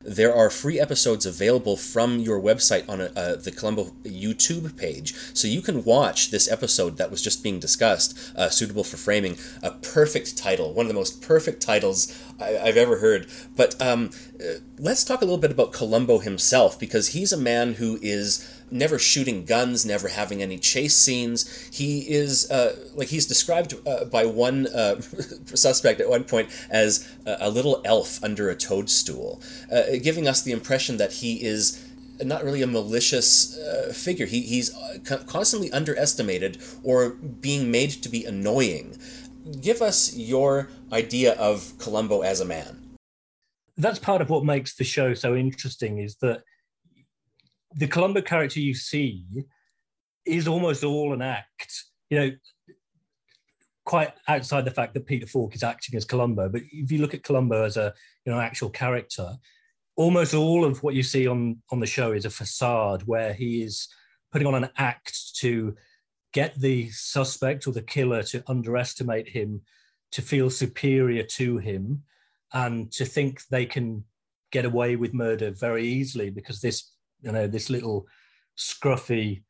There 0.05 0.33
are 0.33 0.51
free 0.51 0.79
episodes 0.79 1.25
available 1.25 1.75
from 1.75 2.19
your 2.19 2.39
website 2.39 2.87
on 2.87 3.01
a, 3.01 3.05
uh, 3.15 3.35
the 3.35 3.49
Columbo 3.49 3.85
YouTube 4.03 4.77
page, 4.77 5.15
so 5.33 5.47
you 5.47 5.59
can 5.59 5.83
watch 5.83 6.29
this 6.29 6.49
episode 6.51 6.97
that 6.97 7.09
was 7.09 7.19
just 7.19 7.41
being 7.41 7.59
discussed, 7.59 8.15
uh, 8.35 8.49
suitable 8.49 8.83
for 8.83 8.97
framing. 8.97 9.39
A 9.63 9.71
perfect 9.71 10.37
title, 10.37 10.71
one 10.75 10.85
of 10.85 10.87
the 10.87 10.93
most 10.93 11.23
perfect 11.23 11.63
titles 11.63 12.15
I, 12.39 12.49
have 12.49 12.77
ever 12.77 12.99
heard. 12.99 13.27
But 13.55 13.81
um, 13.81 14.11
uh, 14.39 14.59
let's 14.77 15.03
talk 15.03 15.23
a 15.23 15.25
little 15.25 15.39
bit 15.39 15.49
about 15.49 15.73
Columbo 15.73 16.19
himself, 16.19 16.79
because 16.79 17.09
he's 17.09 17.33
a 17.33 17.37
man 17.37 17.73
who 17.73 17.97
is 18.03 18.47
never 18.69 18.99
shooting 18.99 19.45
guns, 19.45 19.85
never 19.85 20.07
having 20.07 20.41
any 20.41 20.57
chase 20.57 20.95
scenes. 20.95 21.69
He 21.73 21.99
is 22.09 22.49
uh, 22.51 22.75
like 22.95 23.09
he's 23.09 23.25
described 23.25 23.75
uh, 23.87 24.05
by 24.05 24.25
one 24.25 24.67
uh, 24.67 25.01
suspect 25.53 26.01
at 26.01 26.09
one 26.09 26.23
point 26.23 26.49
as 26.69 27.07
a 27.25 27.49
little 27.49 27.81
elf 27.85 28.23
under 28.23 28.49
a 28.49 28.55
toadstool, 28.55 29.41
uh, 29.71 29.83
giving 30.01 30.27
us 30.27 30.41
the 30.41 30.51
impression 30.51 30.97
that 30.97 31.13
he 31.13 31.43
is 31.43 31.83
not 32.23 32.43
really 32.43 32.61
a 32.61 32.67
malicious 32.67 33.57
uh, 33.57 33.91
figure. 33.93 34.25
He, 34.25 34.41
he's 34.41 34.75
uh, 34.75 34.97
constantly 35.27 35.71
underestimated 35.71 36.57
or 36.83 37.11
being 37.11 37.69
made 37.71 37.91
to 37.91 38.09
be 38.09 38.25
annoying. 38.25 38.97
Give 39.61 39.81
us 39.81 40.15
your 40.15 40.69
idea 40.91 41.33
of 41.33 41.73
Columbo 41.77 42.21
as 42.21 42.39
a 42.39 42.45
man. 42.45 42.97
That's 43.77 43.99
part 43.99 44.21
of 44.21 44.29
what 44.29 44.43
makes 44.43 44.75
the 44.75 44.83
show 44.83 45.13
so 45.13 45.35
interesting 45.35 45.99
is 45.99 46.15
that 46.17 46.41
the 47.75 47.87
Columbo 47.87 48.21
character 48.21 48.59
you 48.59 48.73
see 48.73 49.25
is 50.25 50.47
almost 50.47 50.83
all 50.83 51.13
an 51.13 51.21
act. 51.21 51.85
You 52.09 52.19
know, 52.19 52.31
quite 53.85 54.13
outside 54.27 54.65
the 54.65 54.71
fact 54.71 54.93
that 54.93 55.05
Peter 55.05 55.27
Falk 55.27 55.55
is 55.55 55.63
acting 55.63 55.95
as 55.95 56.05
Columbo, 56.05 56.49
but 56.49 56.61
if 56.71 56.91
you 56.91 56.99
look 56.99 57.13
at 57.13 57.23
Columbo 57.23 57.63
as 57.63 57.77
a 57.77 57.93
you 58.25 58.31
know 58.31 58.39
actual 58.39 58.69
character, 58.69 59.31
almost 59.95 60.33
all 60.33 60.65
of 60.65 60.83
what 60.83 60.95
you 60.95 61.03
see 61.03 61.27
on 61.27 61.61
on 61.71 61.79
the 61.79 61.85
show 61.85 62.11
is 62.11 62.25
a 62.25 62.29
facade 62.29 63.03
where 63.03 63.33
he 63.33 63.63
is 63.63 63.87
putting 64.31 64.47
on 64.47 64.55
an 64.55 64.69
act 64.77 65.35
to 65.37 65.75
get 66.33 66.53
the 66.59 66.89
suspect 66.91 67.67
or 67.67 67.71
the 67.71 67.81
killer 67.81 68.21
to 68.21 68.43
underestimate 68.47 69.29
him, 69.29 69.61
to 70.11 70.21
feel 70.21 70.49
superior 70.49 71.23
to 71.23 71.57
him, 71.57 72.03
and 72.53 72.91
to 72.91 73.05
think 73.05 73.41
they 73.47 73.65
can 73.65 74.03
get 74.51 74.65
away 74.65 74.95
with 74.95 75.13
murder 75.13 75.51
very 75.51 75.85
easily 75.85 76.29
because 76.29 76.61
this 76.61 76.91
you 77.21 77.31
know 77.31 77.47
this 77.47 77.69
little 77.69 78.05
scruffy 78.57 79.43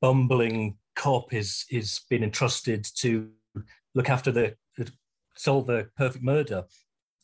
bumbling 0.00 0.76
cop 0.96 1.32
is 1.32 1.64
is 1.70 2.00
been 2.10 2.22
entrusted 2.22 2.86
to 2.96 3.30
look 3.94 4.08
after 4.08 4.30
the 4.30 4.54
solve 5.36 5.66
the 5.66 5.88
perfect 5.96 6.24
murder, 6.24 6.64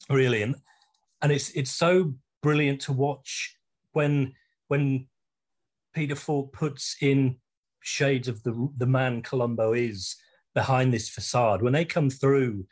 really. 0.08 0.42
And 0.42 0.56
and 1.22 1.32
it's 1.32 1.50
it's 1.50 1.70
so 1.70 2.14
brilliant 2.42 2.80
to 2.82 2.92
watch 2.92 3.56
when 3.92 4.32
when 4.68 5.06
Peter 5.94 6.14
Falk 6.14 6.52
puts 6.52 6.96
in 7.00 7.36
shades 7.80 8.28
of 8.28 8.42
the 8.42 8.68
the 8.76 8.86
man 8.86 9.22
Columbo 9.22 9.72
is 9.72 10.16
behind 10.54 10.92
this 10.92 11.08
facade. 11.08 11.62
When 11.62 11.72
they 11.72 11.84
come 11.84 12.10
through, 12.10 12.66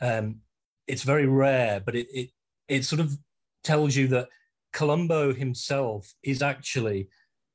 um, 0.00 0.40
it's 0.86 1.02
very 1.02 1.26
rare, 1.26 1.80
but 1.80 1.94
it, 1.94 2.06
it 2.12 2.30
it 2.68 2.84
sort 2.84 3.00
of 3.00 3.16
tells 3.64 3.96
you 3.96 4.08
that 4.08 4.28
Columbo 4.76 5.32
himself 5.32 6.12
is 6.22 6.42
actually 6.42 7.08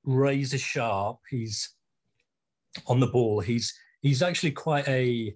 razor 0.03 0.57
sharp. 0.57 1.19
He's 1.29 1.69
on 2.87 2.99
the 2.99 3.05
ball. 3.05 3.41
He's 3.41 3.71
he's 4.01 4.23
actually 4.23 4.53
quite 4.53 4.87
a 4.87 5.35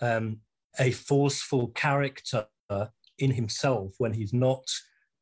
um, 0.00 0.38
a 0.80 0.90
forceful 0.90 1.68
character 1.68 2.46
in 3.18 3.30
himself 3.30 3.92
when 3.98 4.14
he's 4.14 4.32
not 4.32 4.64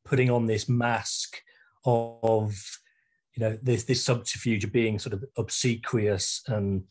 putting 0.05 0.29
on 0.29 0.45
this 0.45 0.69
mask 0.69 1.41
of 1.83 2.55
you 3.35 3.41
know 3.43 3.57
this 3.61 3.83
this 3.83 4.01
subterfuge 4.01 4.63
of 4.63 4.71
being 4.71 4.99
sort 4.99 5.13
of 5.13 5.25
obsequious 5.35 6.41
and 6.47 6.83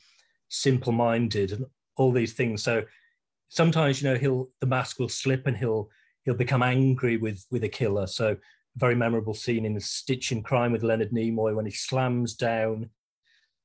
simple-minded 0.49 1.53
and 1.53 1.65
all 1.97 2.13
these 2.13 2.35
things 2.35 2.63
so 2.63 2.85
sometimes 3.49 4.03
you 4.03 4.09
know 4.11 4.17
he'll 4.17 4.51
the 4.61 4.67
mask 4.67 4.99
will 4.99 5.09
slip 5.09 5.47
and 5.47 5.57
he'll 5.57 5.89
he'll 6.25 6.35
become 6.35 6.63
angry 6.63 7.17
with 7.17 7.47
with 7.51 7.65
a 7.65 7.69
killer 7.69 8.07
so 8.07 8.37
very 8.77 8.95
memorable 8.95 9.35
scene 9.35 9.65
in 9.65 9.79
Stitch 9.81 10.33
in 10.33 10.43
Crime 10.43 10.73
with 10.73 10.83
Leonard 10.83 11.11
Nimoy 11.11 11.55
when 11.55 11.65
he 11.65 11.73
slams 11.73 12.35
down 12.35 12.91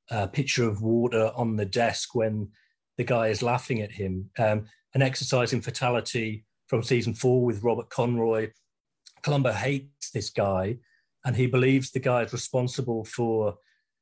a 0.09 0.27
pitcher 0.27 0.67
of 0.67 0.81
water 0.81 1.31
on 1.35 1.55
the 1.55 1.65
desk 1.65 2.15
when 2.15 2.49
the 2.97 3.03
guy 3.03 3.27
is 3.27 3.41
laughing 3.41 3.81
at 3.81 3.91
him. 3.91 4.29
Um, 4.37 4.65
an 4.93 5.01
exercise 5.01 5.53
in 5.53 5.61
fatality 5.61 6.45
from 6.67 6.83
season 6.83 7.13
four 7.13 7.43
with 7.43 7.63
Robert 7.63 7.89
Conrad. 7.89 8.51
Columbo 9.23 9.51
hates 9.51 10.11
this 10.11 10.29
guy 10.29 10.77
and 11.25 11.35
he 11.35 11.47
believes 11.47 11.91
the 11.91 11.99
guy 11.99 12.23
is 12.23 12.33
responsible 12.33 13.05
for 13.05 13.55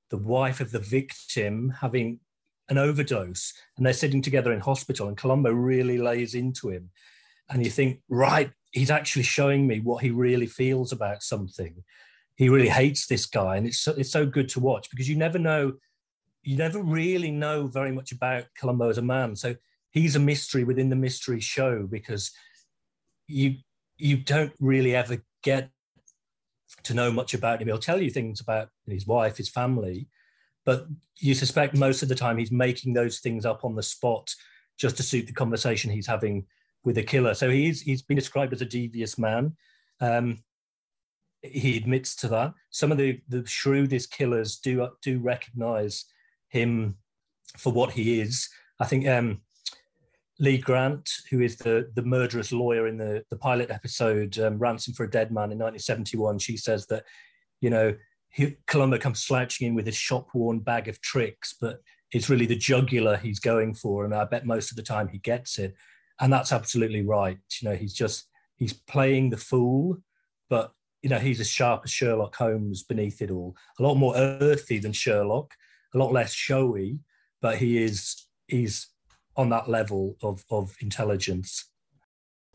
the 0.10 0.18
wife 0.18 0.62
of 0.62 0.72
the 0.72 0.80
victim 0.80 1.70
having 1.70 2.20
an 2.70 2.78
overdose 2.78 3.54
and 3.78 3.86
they're 3.86 3.94
sitting 3.94 4.22
together 4.22 4.54
in 4.54 4.60
hospital 4.60 5.08
and 5.08 5.18
Columbo 5.18 5.52
really 5.52 5.98
lays 5.98 6.36
into 6.36 6.70
him. 6.70 6.90
And 7.50 7.64
you 7.64 7.72
think, 7.72 8.02
right, 8.10 8.52
he's 8.72 8.92
actually 8.92 9.24
showing 9.24 9.68
me 9.68 9.80
what 9.80 10.04
he 10.04 10.12
really 10.12 10.46
feels 10.46 10.92
about 10.92 11.24
something. 11.24 11.84
He 12.36 12.50
really 12.50 12.70
hates 12.70 13.08
this 13.08 13.26
guy. 13.26 13.58
And 13.58 13.68
it's 13.68 13.80
so, 13.80 13.94
it's 13.98 14.12
so 14.12 14.26
good 14.26 14.48
to 14.50 14.60
watch 14.60 14.90
because 14.90 15.10
you 15.10 15.18
never 15.18 15.40
know 15.40 15.74
you 16.44 16.56
never 16.56 16.82
really 16.82 17.32
know 17.32 17.68
very 17.68 17.92
much 17.92 18.12
about 18.12 18.46
Columbo 18.58 18.90
as 18.90 18.98
a 18.98 19.02
man. 19.02 19.36
So 19.36 19.56
he's 19.92 20.16
a 20.16 20.20
mystery 20.20 20.64
within 20.64 20.90
the 20.90 20.96
mystery 20.96 21.40
show 21.40 21.86
because 21.86 22.32
you 23.28 23.56
you 23.98 24.18
don't 24.18 24.54
really 24.60 24.96
ever 24.96 25.18
get 25.44 25.70
to 26.84 26.94
know 26.94 27.12
much 27.12 27.34
about 27.34 27.62
him. 27.62 27.68
He'll 27.68 27.78
tell 27.78 28.02
you 28.02 28.10
things 28.10 28.40
about 28.40 28.70
his 28.88 29.06
wife, 29.06 29.36
his 29.38 29.50
family, 29.50 30.08
but 30.66 30.88
you 31.18 31.34
suspect 31.34 31.76
most 31.76 32.02
of 32.02 32.10
the 32.10 32.16
time 32.16 32.38
he's 32.38 32.52
making 32.52 32.94
those 32.94 33.20
things 33.20 33.46
up 33.46 33.66
on 33.66 33.76
the 33.76 33.84
spot 33.84 34.34
just 34.78 34.96
to 34.98 35.04
suit 35.04 35.28
the 35.28 35.34
conversation 35.34 35.92
he's 35.92 36.08
having 36.08 36.46
with 36.84 36.98
a 36.98 37.04
killer. 37.04 37.34
So 37.34 37.50
he's 37.50 37.82
he's 37.82 38.02
been 38.02 38.18
described 38.18 38.54
as 38.54 38.62
a 38.62 38.66
devious 38.66 39.18
man. 39.18 39.56
Um, 40.02 40.44
he 41.42 41.78
admits 41.78 42.16
to 42.18 42.28
that. 42.30 42.54
Some 42.70 42.92
of 42.92 42.98
the 42.98 43.22
the 43.28 43.46
shrewdest 43.46 44.12
killers 44.12 44.58
do 44.58 44.88
do 45.02 45.20
recognize 45.20 46.06
him 46.50 46.98
for 47.58 47.72
what 47.72 47.92
he 47.92 48.20
is. 48.22 48.50
I 48.80 48.86
think 48.86 49.08
um, 49.08 49.42
Lee 50.40 50.58
Grant, 50.58 51.10
who 51.30 51.42
is 51.42 51.58
the 51.58 51.90
the 51.96 52.04
murderous 52.04 52.52
lawyer 52.52 52.88
in 52.88 52.98
the 52.98 53.24
the 53.30 53.38
pilot 53.38 53.70
episode 53.72 54.38
um, 54.40 54.58
"Ransom 54.58 54.94
for 54.94 55.04
a 55.04 55.10
Dead 55.10 55.32
Man" 55.32 55.52
in 55.52 55.60
1971, 55.60 56.40
she 56.40 56.58
says 56.58 56.86
that 56.88 57.04
you 57.62 57.70
know 57.70 57.96
Columbo 58.68 58.98
comes 58.98 59.22
slouching 59.22 59.68
in 59.68 59.76
with 59.76 59.86
his 59.86 59.96
shop 59.96 60.30
worn 60.34 60.60
bag 60.60 60.88
of 60.88 61.02
tricks, 61.02 61.56
but 61.60 61.82
it's 62.12 62.30
really 62.30 62.46
the 62.46 62.56
jugular 62.56 63.18
he's 63.18 63.40
going 63.40 63.74
for, 63.74 64.06
and 64.06 64.14
I 64.14 64.26
bet 64.26 64.46
most 64.46 64.72
of 64.72 64.78
the 64.78 64.84
time 64.84 65.08
he 65.08 65.20
gets 65.20 65.58
it, 65.60 65.76
and 66.20 66.32
that's 66.32 66.52
absolutely 66.52 67.04
right. 67.04 67.40
You 67.62 67.70
know, 67.70 67.76
he's 67.76 67.94
just 67.94 68.28
he's 68.58 68.74
playing 68.74 69.30
the 69.30 69.38
fool, 69.38 69.98
but 70.50 70.74
you 71.02 71.10
know 71.10 71.20
he's 71.20 71.40
as 71.40 71.50
sharp 71.50 71.82
as 71.86 71.92
Sherlock 71.92 72.36
Holmes 72.36 72.84
beneath 72.84 73.22
it 73.22 73.32
all, 73.32 73.56
a 73.80 73.84
lot 73.84 73.96
more 73.96 74.16
earthy 74.16 74.80
than 74.80 74.94
Sherlock 74.94 75.54
a 75.94 75.98
lot 75.98 76.12
less 76.12 76.34
showy, 76.34 77.00
but 77.42 77.58
he 77.58 77.82
is 77.82 78.28
he's 78.48 78.88
on 79.36 79.50
that 79.50 79.70
level 79.70 80.18
of 80.22 80.46
of 80.50 80.76
intelligence. 80.82 81.66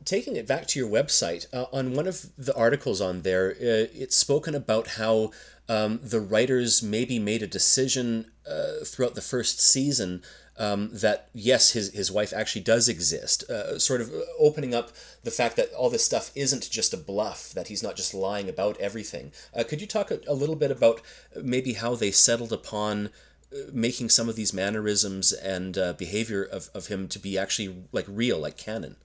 Taking 0.05 0.37
it 0.37 0.47
back 0.47 0.67
to 0.69 0.79
your 0.79 0.89
website, 0.89 1.47
uh, 1.55 1.65
on 1.73 1.95
one 1.95 2.07
of 2.07 2.27
the 2.37 2.55
articles 2.55 3.01
on 3.01 3.23
there, 3.23 3.53
uh, 3.53 3.89
it's 3.95 4.17
spoken 4.17 4.55
about 4.55 4.89
how 4.89 5.31
um, 5.69 5.99
the 6.03 6.21
writers 6.21 6.83
maybe 6.83 7.19
made 7.19 7.43
a 7.43 7.47
decision 7.47 8.31
uh, 8.47 8.85
throughout 8.85 9.15
the 9.15 9.23
first 9.23 9.61
season 9.61 10.23
um, 10.57 10.91
that 10.93 11.29
yes, 11.33 11.73
his 11.73 11.93
his 11.93 12.13
wife 12.13 12.33
actually 12.33 12.63
does 12.63 12.89
exist, 12.89 13.49
uh, 13.51 13.79
sort 13.79 14.01
of 14.01 14.13
opening 14.39 14.75
up 14.75 14.91
the 15.23 15.31
fact 15.31 15.57
that 15.57 15.73
all 15.73 15.91
this 15.91 16.05
stuff 16.05 16.31
isn't 16.35 16.71
just 16.71 16.95
a 16.95 16.97
bluff, 16.97 17.51
that 17.51 17.69
he's 17.69 17.83
not 17.83 17.97
just 17.97 18.15
lying 18.15 18.49
about 18.49 18.79
everything. 18.79 19.33
Uh, 19.57 19.65
could 19.65 19.81
you 19.81 19.87
talk 19.87 20.11
a, 20.11 20.21
a, 20.29 20.35
little 20.35 20.55
bit 20.55 20.71
about 20.71 21.01
maybe 21.43 21.75
how 21.75 21.95
they 21.95 22.11
settled 22.11 22.53
upon 22.53 23.11
uh, 23.53 23.71
making 23.73 24.09
some 24.09 24.29
of 24.29 24.37
these 24.37 24.53
mannerisms 24.53 25.33
and 25.33 25.77
uh, 25.77 25.93
behavior 25.95 26.45
of, 26.45 26.71
of 26.75 26.87
him 26.87 27.09
to 27.09 27.19
be 27.19 27.37
actually 27.37 27.85
like 27.91 28.07
real, 28.09 28.39
like 28.39 28.57
canon? 28.57 28.97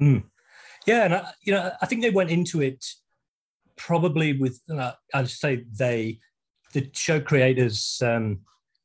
Mm. 0.00 0.24
Yeah, 0.86 1.04
and 1.04 1.14
I, 1.14 1.32
you 1.42 1.54
know, 1.54 1.72
I 1.80 1.86
think 1.86 2.02
they 2.02 2.10
went 2.10 2.30
into 2.30 2.60
it 2.60 2.84
probably 3.76 4.34
with 4.34 4.60
uh, 4.70 4.92
I'd 5.14 5.30
say 5.30 5.64
they, 5.72 6.18
the 6.74 6.90
show 6.92 7.18
creators. 7.18 8.02
Um, 8.04 8.40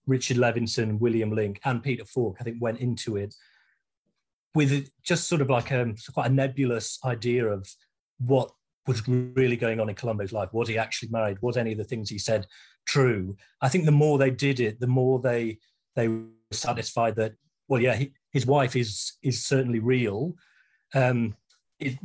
Richard 0.08 0.38
Levinson, 0.38 1.00
William 1.00 1.32
Link, 1.32 1.60
and 1.64 1.84
Peter 1.84 2.06
Falk, 2.06 2.38
I 2.40 2.44
think, 2.44 2.58
went 2.60 2.80
into 2.80 3.18
it 3.18 3.36
with 4.54 4.90
just 5.04 5.28
sort 5.28 5.42
of 5.42 5.50
like 5.50 5.72
a 5.72 5.94
quite 6.14 6.30
a 6.30 6.34
nebulous 6.34 7.00
idea 7.06 7.48
of 7.48 7.68
what 8.20 8.52
was 8.88 9.08
really 9.08 9.56
going 9.56 9.80
on 9.80 9.90
in 9.90 9.96
Columbo's 9.96 10.34
life. 10.34 10.50
Was 10.54 10.68
he 10.68 10.78
actually 10.78 11.10
married? 11.10 11.38
Was 11.42 11.58
any 11.58 11.72
of 11.72 11.78
the 11.78 11.84
things 11.84 12.10
he 12.10 12.18
said 12.18 12.48
true? 12.86 13.36
I 13.62 13.70
think 13.70 13.86
the 13.86 13.92
more 13.92 14.18
they 14.18 14.32
did 14.32 14.60
it, 14.60 14.80
the 14.80 14.88
more 14.88 15.20
they 15.20 15.60
they 15.96 16.08
were 16.08 16.26
satisfied 16.52 17.16
that 17.18 17.34
well, 17.68 17.82
yeah, 17.82 17.96
he, 17.96 18.12
his 18.32 18.46
wife 18.46 18.76
is 18.76 19.14
is 19.24 19.46
certainly 19.46 19.80
real. 19.80 20.36
Um, 20.94 21.36
it 21.80 21.98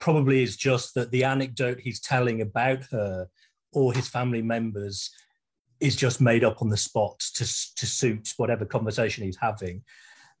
probably 0.00 0.42
is 0.42 0.56
just 0.56 0.94
that 0.94 1.10
the 1.12 1.24
anecdote 1.24 1.78
he's 1.80 2.00
telling 2.00 2.40
about 2.40 2.84
her 2.90 3.28
or 3.72 3.92
his 3.92 4.08
family 4.08 4.42
members 4.42 5.10
is 5.82 5.96
just 5.96 6.20
made 6.20 6.44
up 6.44 6.62
on 6.62 6.68
the 6.68 6.76
spot 6.76 7.18
to, 7.34 7.44
to 7.44 7.86
suit 7.86 8.32
whatever 8.36 8.64
conversation 8.64 9.24
he's 9.24 9.36
having. 9.36 9.82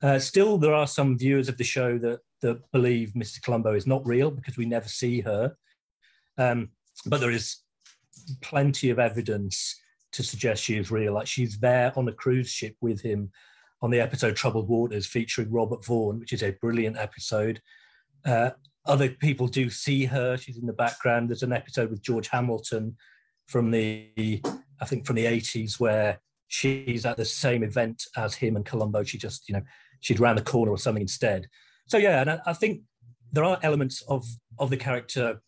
Uh, 0.00 0.18
still, 0.18 0.56
there 0.56 0.74
are 0.74 0.86
some 0.86 1.18
viewers 1.18 1.48
of 1.48 1.58
the 1.58 1.64
show 1.64 1.98
that, 1.98 2.20
that 2.40 2.70
believe 2.70 3.12
Mr. 3.16 3.42
Columbo 3.42 3.74
is 3.74 3.86
not 3.86 4.06
real 4.06 4.30
because 4.30 4.56
we 4.56 4.64
never 4.64 4.88
see 4.88 5.20
her. 5.20 5.56
Um, 6.38 6.70
but 7.06 7.20
there 7.20 7.32
is 7.32 7.56
plenty 8.40 8.90
of 8.90 9.00
evidence 9.00 9.80
to 10.12 10.22
suggest 10.22 10.62
she 10.62 10.76
is 10.76 10.92
real. 10.92 11.14
Like 11.14 11.26
she's 11.26 11.58
there 11.58 11.92
on 11.96 12.08
a 12.08 12.12
cruise 12.12 12.50
ship 12.50 12.76
with 12.80 13.00
him 13.00 13.32
on 13.80 13.90
the 13.90 14.00
episode 14.00 14.36
Troubled 14.36 14.68
Waters 14.68 15.06
featuring 15.06 15.50
Robert 15.50 15.84
Vaughn, 15.84 16.20
which 16.20 16.32
is 16.32 16.44
a 16.44 16.56
brilliant 16.60 16.96
episode. 16.98 17.60
Uh, 18.24 18.50
other 18.86 19.08
people 19.08 19.48
do 19.48 19.70
see 19.70 20.04
her. 20.04 20.36
She's 20.36 20.58
in 20.58 20.66
the 20.66 20.72
background. 20.72 21.28
There's 21.28 21.42
an 21.42 21.52
episode 21.52 21.90
with 21.90 22.02
George 22.02 22.28
Hamilton 22.28 22.96
from 23.46 23.70
the 23.72 24.40
I 24.82 24.84
think 24.84 25.06
from 25.06 25.16
the 25.16 25.24
80s 25.24 25.80
where 25.80 26.20
she's 26.48 27.06
at 27.06 27.16
the 27.16 27.24
same 27.24 27.62
event 27.62 28.04
as 28.16 28.34
him 28.34 28.56
and 28.56 28.66
Columbo. 28.66 29.02
She 29.04 29.16
just, 29.16 29.48
you 29.48 29.54
know, 29.54 29.62
she'd 30.00 30.20
round 30.20 30.38
the 30.38 30.42
corner 30.42 30.70
or 30.70 30.76
something 30.76 31.00
instead. 31.00 31.48
So 31.86 31.96
yeah, 31.96 32.20
and 32.20 32.30
I, 32.30 32.40
I 32.46 32.52
think 32.52 32.82
there 33.32 33.44
are 33.44 33.58
elements 33.62 34.02
of 34.02 34.26
of 34.58 34.68
the 34.68 34.76
character 34.76 35.40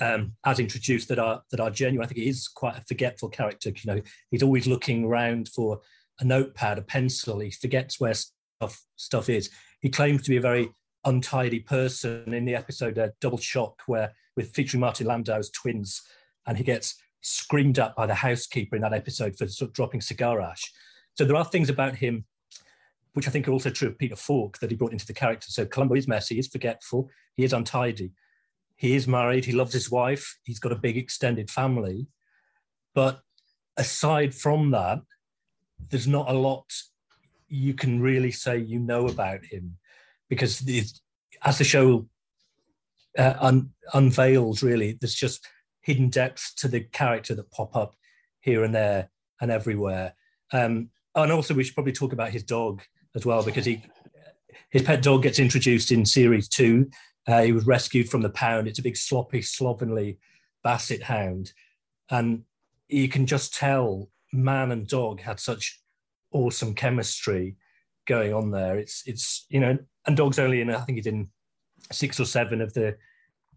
um, 0.00 0.34
as 0.44 0.60
introduced 0.60 1.08
that 1.08 1.18
are 1.18 1.42
that 1.50 1.60
are 1.60 1.70
genuine. 1.70 2.04
I 2.04 2.08
think 2.08 2.20
he 2.20 2.28
is 2.28 2.48
quite 2.48 2.78
a 2.78 2.82
forgetful 2.82 3.30
character. 3.30 3.70
You 3.70 3.94
know, 3.94 4.00
he's 4.30 4.42
always 4.42 4.66
looking 4.66 5.04
around 5.04 5.48
for 5.48 5.80
a 6.20 6.24
notepad, 6.24 6.78
a 6.78 6.82
pencil. 6.82 7.40
He 7.40 7.50
forgets 7.50 7.98
where 7.98 8.14
stuff 8.14 8.80
stuff 8.94 9.28
is. 9.28 9.50
He 9.80 9.88
claims 9.88 10.22
to 10.22 10.30
be 10.30 10.36
a 10.36 10.40
very 10.40 10.70
untidy 11.04 11.60
person 11.60 12.32
in 12.32 12.44
the 12.44 12.54
episode 12.54 12.98
uh, 12.98 13.08
Double 13.20 13.38
Shock, 13.38 13.82
where 13.86 14.12
with 14.36 14.54
featuring 14.54 14.80
Martin 14.80 15.06
Landau's 15.06 15.50
twins, 15.50 16.02
and 16.46 16.56
he 16.56 16.64
gets 16.64 16.94
screamed 17.26 17.78
at 17.78 17.96
by 17.96 18.06
the 18.06 18.14
housekeeper 18.14 18.76
in 18.76 18.82
that 18.82 18.92
episode 18.92 19.36
for 19.36 19.48
sort 19.48 19.70
of 19.70 19.74
dropping 19.74 20.00
cigar 20.00 20.40
ash. 20.40 20.72
So 21.14 21.24
there 21.24 21.36
are 21.36 21.44
things 21.44 21.68
about 21.68 21.96
him 21.96 22.24
which 23.14 23.26
I 23.26 23.30
think 23.30 23.48
are 23.48 23.52
also 23.52 23.70
true 23.70 23.88
of 23.88 23.98
Peter 23.98 24.14
Falk 24.14 24.58
that 24.58 24.70
he 24.70 24.76
brought 24.76 24.92
into 24.92 25.06
the 25.06 25.14
character. 25.14 25.46
So 25.50 25.64
Columbo 25.64 25.94
is 25.94 26.06
messy, 26.06 26.34
he's 26.34 26.48
forgetful, 26.48 27.08
he 27.34 27.44
is 27.44 27.54
untidy. 27.54 28.12
He 28.76 28.94
is 28.94 29.08
married, 29.08 29.46
he 29.46 29.52
loves 29.52 29.72
his 29.72 29.90
wife, 29.90 30.38
he's 30.44 30.58
got 30.58 30.70
a 30.70 30.76
big 30.76 30.98
extended 30.98 31.50
family. 31.50 32.08
But 32.94 33.22
aside 33.78 34.34
from 34.34 34.70
that, 34.72 35.00
there's 35.88 36.06
not 36.06 36.28
a 36.28 36.34
lot 36.34 36.70
you 37.48 37.72
can 37.72 38.00
really 38.02 38.30
say 38.30 38.58
you 38.58 38.78
know 38.78 39.08
about 39.08 39.46
him 39.46 39.78
because 40.28 40.60
as 41.42 41.58
the 41.58 41.64
show 41.64 42.06
uh, 43.16 43.34
un- 43.40 43.70
unveils, 43.94 44.62
really, 44.62 44.98
there's 45.00 45.14
just 45.14 45.46
hidden 45.86 46.10
depths 46.10 46.52
to 46.52 46.66
the 46.66 46.80
character 46.80 47.32
that 47.32 47.50
pop 47.52 47.76
up 47.76 47.94
here 48.40 48.64
and 48.64 48.74
there 48.74 49.08
and 49.40 49.52
everywhere. 49.52 50.14
Um, 50.52 50.90
and 51.14 51.30
also, 51.30 51.54
we 51.54 51.62
should 51.62 51.74
probably 51.74 51.92
talk 51.92 52.12
about 52.12 52.32
his 52.32 52.42
dog 52.42 52.82
as 53.14 53.24
well 53.24 53.42
because 53.44 53.64
he 53.64 53.82
his 54.70 54.82
pet 54.82 55.00
dog 55.00 55.22
gets 55.22 55.38
introduced 55.38 55.92
in 55.92 56.04
series 56.04 56.48
two. 56.48 56.90
Uh, 57.28 57.42
he 57.42 57.52
was 57.52 57.66
rescued 57.66 58.10
from 58.10 58.20
the 58.20 58.30
pound. 58.30 58.66
It's 58.66 58.80
a 58.80 58.82
big, 58.82 58.96
sloppy, 58.96 59.42
slovenly 59.42 60.18
basset 60.64 61.02
hound, 61.02 61.52
and 62.10 62.42
you 62.88 63.08
can 63.08 63.24
just 63.24 63.54
tell 63.54 64.10
man 64.32 64.72
and 64.72 64.88
dog 64.88 65.20
had 65.20 65.38
such 65.38 65.80
awesome 66.32 66.74
chemistry 66.74 67.56
going 68.06 68.34
on 68.34 68.50
there. 68.50 68.76
It's 68.76 69.04
it's 69.06 69.46
you 69.48 69.60
know, 69.60 69.78
and 70.04 70.16
dog's 70.16 70.40
only 70.40 70.60
in 70.60 70.70
I 70.70 70.80
think 70.80 70.96
he's 70.96 71.06
in 71.06 71.28
six 71.92 72.18
or 72.18 72.24
seven 72.24 72.60
of 72.60 72.74
the 72.74 72.96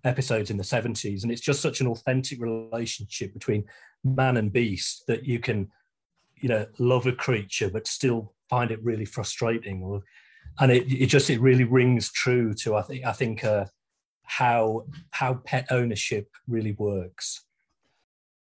episodes 0.03 0.49
in 0.49 0.57
the 0.57 0.63
70s 0.63 1.23
and 1.23 1.31
it's 1.31 1.41
just 1.41 1.62
such 1.62 1.81
an 1.81 1.88
authentic 1.88 2.41
relationship 2.41 3.33
between 3.33 3.65
man 4.03 4.38
and 4.38 4.53
beast 4.53 5.03
that 5.07 5.25
you 5.25 5.39
can 5.39 5.69
you 6.38 6.47
know 6.47 6.65
love 6.77 7.05
a 7.05 7.12
creature 7.12 7.69
but 7.69 7.88
still 7.88 8.33
find 8.49 8.71
it 8.71 8.83
really 8.83 9.05
frustrating. 9.05 10.01
And 10.59 10.71
it, 10.71 10.91
it 10.91 11.05
just 11.07 11.29
it 11.29 11.39
really 11.39 11.63
rings 11.63 12.12
true 12.12 12.53
to 12.55 12.75
i 12.75 12.81
think 12.81 13.05
i 13.05 13.13
think 13.13 13.43
uh, 13.43 13.65
how 14.23 14.85
how 15.12 15.35
pet 15.45 15.67
ownership 15.69 16.27
really 16.47 16.73
works 16.73 17.45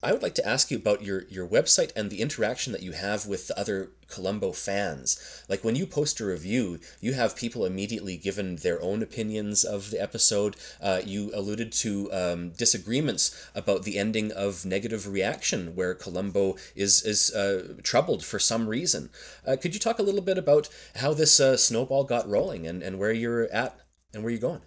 I 0.02 0.12
would 0.12 0.22
like 0.22 0.34
to 0.34 0.46
ask 0.46 0.70
you 0.70 0.76
about 0.76 1.02
your, 1.02 1.24
your 1.28 1.46
website 1.46 1.92
and 1.94 2.10
the 2.10 2.20
interaction 2.20 2.72
that 2.72 2.82
you 2.82 2.92
have 2.92 3.26
with 3.26 3.46
the 3.46 3.58
other 3.58 3.92
Columbo 4.08 4.52
fans. 4.52 5.44
Like 5.48 5.62
when 5.62 5.76
you 5.76 5.86
post 5.86 6.18
a 6.20 6.26
review, 6.26 6.80
you 7.00 7.12
have 7.12 7.36
people 7.36 7.64
immediately 7.64 8.16
given 8.16 8.56
their 8.56 8.82
own 8.82 9.02
opinions 9.02 9.62
of 9.64 9.90
the 9.90 10.02
episode. 10.02 10.56
Uh, 10.80 11.00
you 11.04 11.30
alluded 11.34 11.70
to 11.72 12.12
um, 12.12 12.50
disagreements 12.50 13.48
about 13.54 13.84
the 13.84 13.96
ending 13.96 14.32
of 14.32 14.66
Negative 14.66 15.06
Reaction, 15.06 15.76
where 15.76 15.94
Columbo 15.94 16.56
is 16.74 17.02
is 17.04 17.32
uh, 17.34 17.74
troubled 17.82 18.24
for 18.24 18.38
some 18.38 18.68
reason. 18.68 19.08
Uh, 19.46 19.56
could 19.56 19.72
you 19.72 19.80
talk 19.80 19.98
a 19.98 20.02
little 20.02 20.20
bit 20.20 20.36
about 20.36 20.68
how 20.96 21.14
this 21.14 21.38
uh, 21.38 21.56
snowball 21.56 22.04
got 22.04 22.28
rolling 22.28 22.66
and, 22.66 22.82
and 22.82 22.98
where 22.98 23.12
you're 23.12 23.44
at 23.52 23.78
and 24.12 24.22
where 24.22 24.32
you're 24.32 24.40
going? 24.40 24.62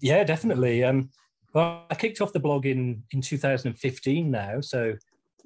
Yeah, 0.00 0.24
definitely. 0.24 0.84
Um, 0.84 1.10
well, 1.54 1.86
I 1.88 1.94
kicked 1.94 2.20
off 2.20 2.32
the 2.32 2.40
blog 2.40 2.66
in 2.66 3.02
in 3.12 3.20
2015 3.20 4.30
now, 4.30 4.60
so 4.60 4.94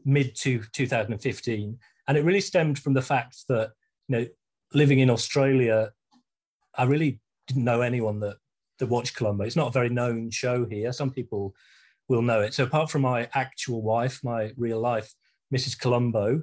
mid 0.04 0.34
to 0.36 0.62
2015, 0.72 1.78
and 2.08 2.18
it 2.18 2.24
really 2.24 2.40
stemmed 2.40 2.78
from 2.78 2.94
the 2.94 3.02
fact 3.02 3.46
that 3.48 3.72
you 4.08 4.16
know 4.16 4.26
living 4.74 4.98
in 4.98 5.10
Australia, 5.10 5.90
I 6.74 6.84
really 6.84 7.20
didn't 7.46 7.64
know 7.64 7.82
anyone 7.82 8.20
that 8.20 8.36
that 8.78 8.86
watched 8.86 9.14
Columbo. 9.14 9.44
It's 9.44 9.56
not 9.56 9.68
a 9.68 9.72
very 9.72 9.88
known 9.88 10.30
show 10.30 10.64
here. 10.64 10.92
Some 10.92 11.10
people 11.10 11.54
will 12.08 12.22
know 12.22 12.40
it. 12.40 12.54
So 12.54 12.64
apart 12.64 12.90
from 12.90 13.02
my 13.02 13.28
actual 13.34 13.82
wife, 13.82 14.20
my 14.24 14.52
real 14.56 14.80
life 14.80 15.12
Mrs. 15.54 15.78
Columbo, 15.78 16.42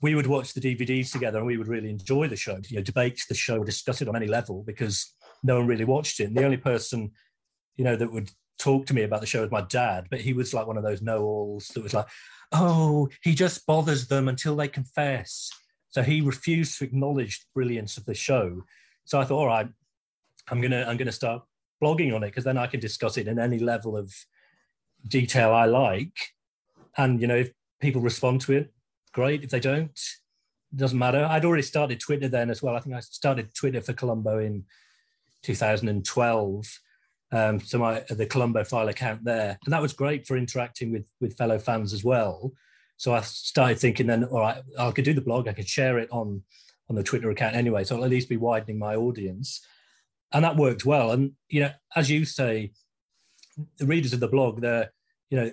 we 0.00 0.14
would 0.14 0.26
watch 0.26 0.52
the 0.52 0.60
DVDs 0.60 1.10
together 1.10 1.38
and 1.38 1.46
we 1.46 1.56
would 1.56 1.68
really 1.68 1.90
enjoy 1.90 2.28
the 2.28 2.36
show. 2.36 2.58
You 2.68 2.76
know, 2.76 2.82
debate 2.82 3.22
the 3.28 3.34
show, 3.34 3.64
discuss 3.64 4.02
it 4.02 4.08
on 4.08 4.16
any 4.16 4.26
level 4.26 4.62
because 4.66 5.14
no 5.42 5.56
one 5.58 5.66
really 5.66 5.84
watched 5.84 6.20
it. 6.20 6.24
And 6.24 6.36
the 6.36 6.44
only 6.44 6.56
person, 6.56 7.12
you 7.76 7.84
know, 7.84 7.96
that 7.96 8.12
would 8.12 8.30
talk 8.58 8.86
to 8.86 8.94
me 8.94 9.02
about 9.02 9.20
the 9.20 9.26
show 9.26 9.42
with 9.42 9.52
my 9.52 9.62
dad, 9.62 10.06
but 10.10 10.20
he 10.20 10.32
was 10.32 10.54
like 10.54 10.66
one 10.66 10.76
of 10.76 10.82
those 10.82 11.02
know-alls 11.02 11.68
that 11.68 11.82
was 11.82 11.94
like, 11.94 12.06
"Oh, 12.52 13.08
he 13.22 13.34
just 13.34 13.66
bothers 13.66 14.08
them 14.08 14.28
until 14.28 14.56
they 14.56 14.68
confess." 14.68 15.50
So 15.90 16.02
he 16.02 16.20
refused 16.20 16.78
to 16.78 16.84
acknowledge 16.84 17.40
the 17.40 17.46
brilliance 17.54 17.96
of 17.96 18.04
the 18.04 18.14
show. 18.14 18.64
So 19.04 19.20
I 19.20 19.24
thought, 19.24 19.38
all 19.38 19.46
right, 19.46 19.68
I'm 20.48 20.60
gonna 20.60 20.84
I'm 20.86 20.96
gonna 20.96 21.12
start 21.12 21.42
blogging 21.82 22.14
on 22.14 22.22
it 22.22 22.28
because 22.28 22.44
then 22.44 22.58
I 22.58 22.66
can 22.66 22.80
discuss 22.80 23.16
it 23.16 23.28
in 23.28 23.38
any 23.38 23.58
level 23.58 23.96
of 23.96 24.12
detail 25.06 25.52
I 25.52 25.66
like. 25.66 26.16
And 26.96 27.20
you 27.20 27.26
know, 27.26 27.36
if 27.36 27.52
people 27.80 28.00
respond 28.00 28.40
to 28.42 28.52
it, 28.52 28.72
great. 29.12 29.44
If 29.44 29.50
they 29.50 29.60
don't, 29.60 29.98
it 30.72 30.76
doesn't 30.76 30.98
matter. 30.98 31.24
I'd 31.24 31.44
already 31.44 31.62
started 31.62 32.00
Twitter 32.00 32.28
then 32.28 32.50
as 32.50 32.62
well. 32.62 32.76
I 32.76 32.80
think 32.80 32.96
I 32.96 33.00
started 33.00 33.54
Twitter 33.54 33.80
for 33.80 33.92
Columbo 33.92 34.38
in 34.38 34.64
2012 35.42 36.80
um, 37.32 37.58
to 37.58 37.78
my 37.78 38.04
the 38.08 38.26
Columbophile 38.26 38.88
account 38.88 39.24
there, 39.24 39.58
and 39.64 39.72
that 39.72 39.82
was 39.82 39.92
great 39.92 40.26
for 40.26 40.36
interacting 40.36 40.92
with 40.92 41.06
with 41.20 41.36
fellow 41.36 41.58
fans 41.58 41.92
as 41.92 42.04
well. 42.04 42.52
So 42.98 43.14
I 43.14 43.20
started 43.20 43.78
thinking 43.78 44.06
then, 44.06 44.24
all 44.24 44.40
right, 44.40 44.62
I 44.78 44.90
could 44.90 45.04
do 45.04 45.12
the 45.12 45.20
blog, 45.20 45.48
I 45.48 45.52
could 45.52 45.68
share 45.68 45.98
it 45.98 46.08
on 46.10 46.42
on 46.88 46.96
the 46.96 47.02
Twitter 47.02 47.30
account 47.30 47.56
anyway, 47.56 47.82
so 47.84 47.96
I'll 47.96 48.04
at 48.04 48.10
least 48.10 48.28
be 48.28 48.36
widening 48.36 48.78
my 48.78 48.94
audience, 48.94 49.64
and 50.32 50.44
that 50.44 50.56
worked 50.56 50.84
well. 50.84 51.10
And 51.10 51.32
you 51.48 51.60
know, 51.60 51.72
as 51.94 52.10
you 52.10 52.24
say, 52.24 52.72
the 53.78 53.86
readers 53.86 54.12
of 54.12 54.20
the 54.20 54.28
blog, 54.28 54.60
they're 54.60 54.92
you 55.30 55.38
know, 55.38 55.50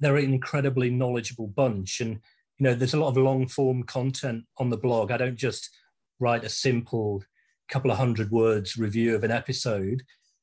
they're 0.00 0.16
an 0.16 0.32
incredibly 0.32 0.90
knowledgeable 0.90 1.46
bunch, 1.46 2.00
and 2.00 2.18
you 2.58 2.64
know, 2.64 2.74
there's 2.74 2.94
a 2.94 3.00
lot 3.00 3.08
of 3.08 3.16
long 3.16 3.46
form 3.46 3.84
content 3.84 4.44
on 4.58 4.70
the 4.70 4.76
blog. 4.76 5.10
I 5.10 5.16
don't 5.16 5.36
just 5.36 5.70
write 6.18 6.44
a 6.44 6.48
simple 6.48 7.22
couple 7.68 7.90
of 7.90 7.98
hundred 7.98 8.30
words 8.30 8.76
review 8.76 9.14
of 9.14 9.22
an 9.22 9.30
episode 9.30 10.02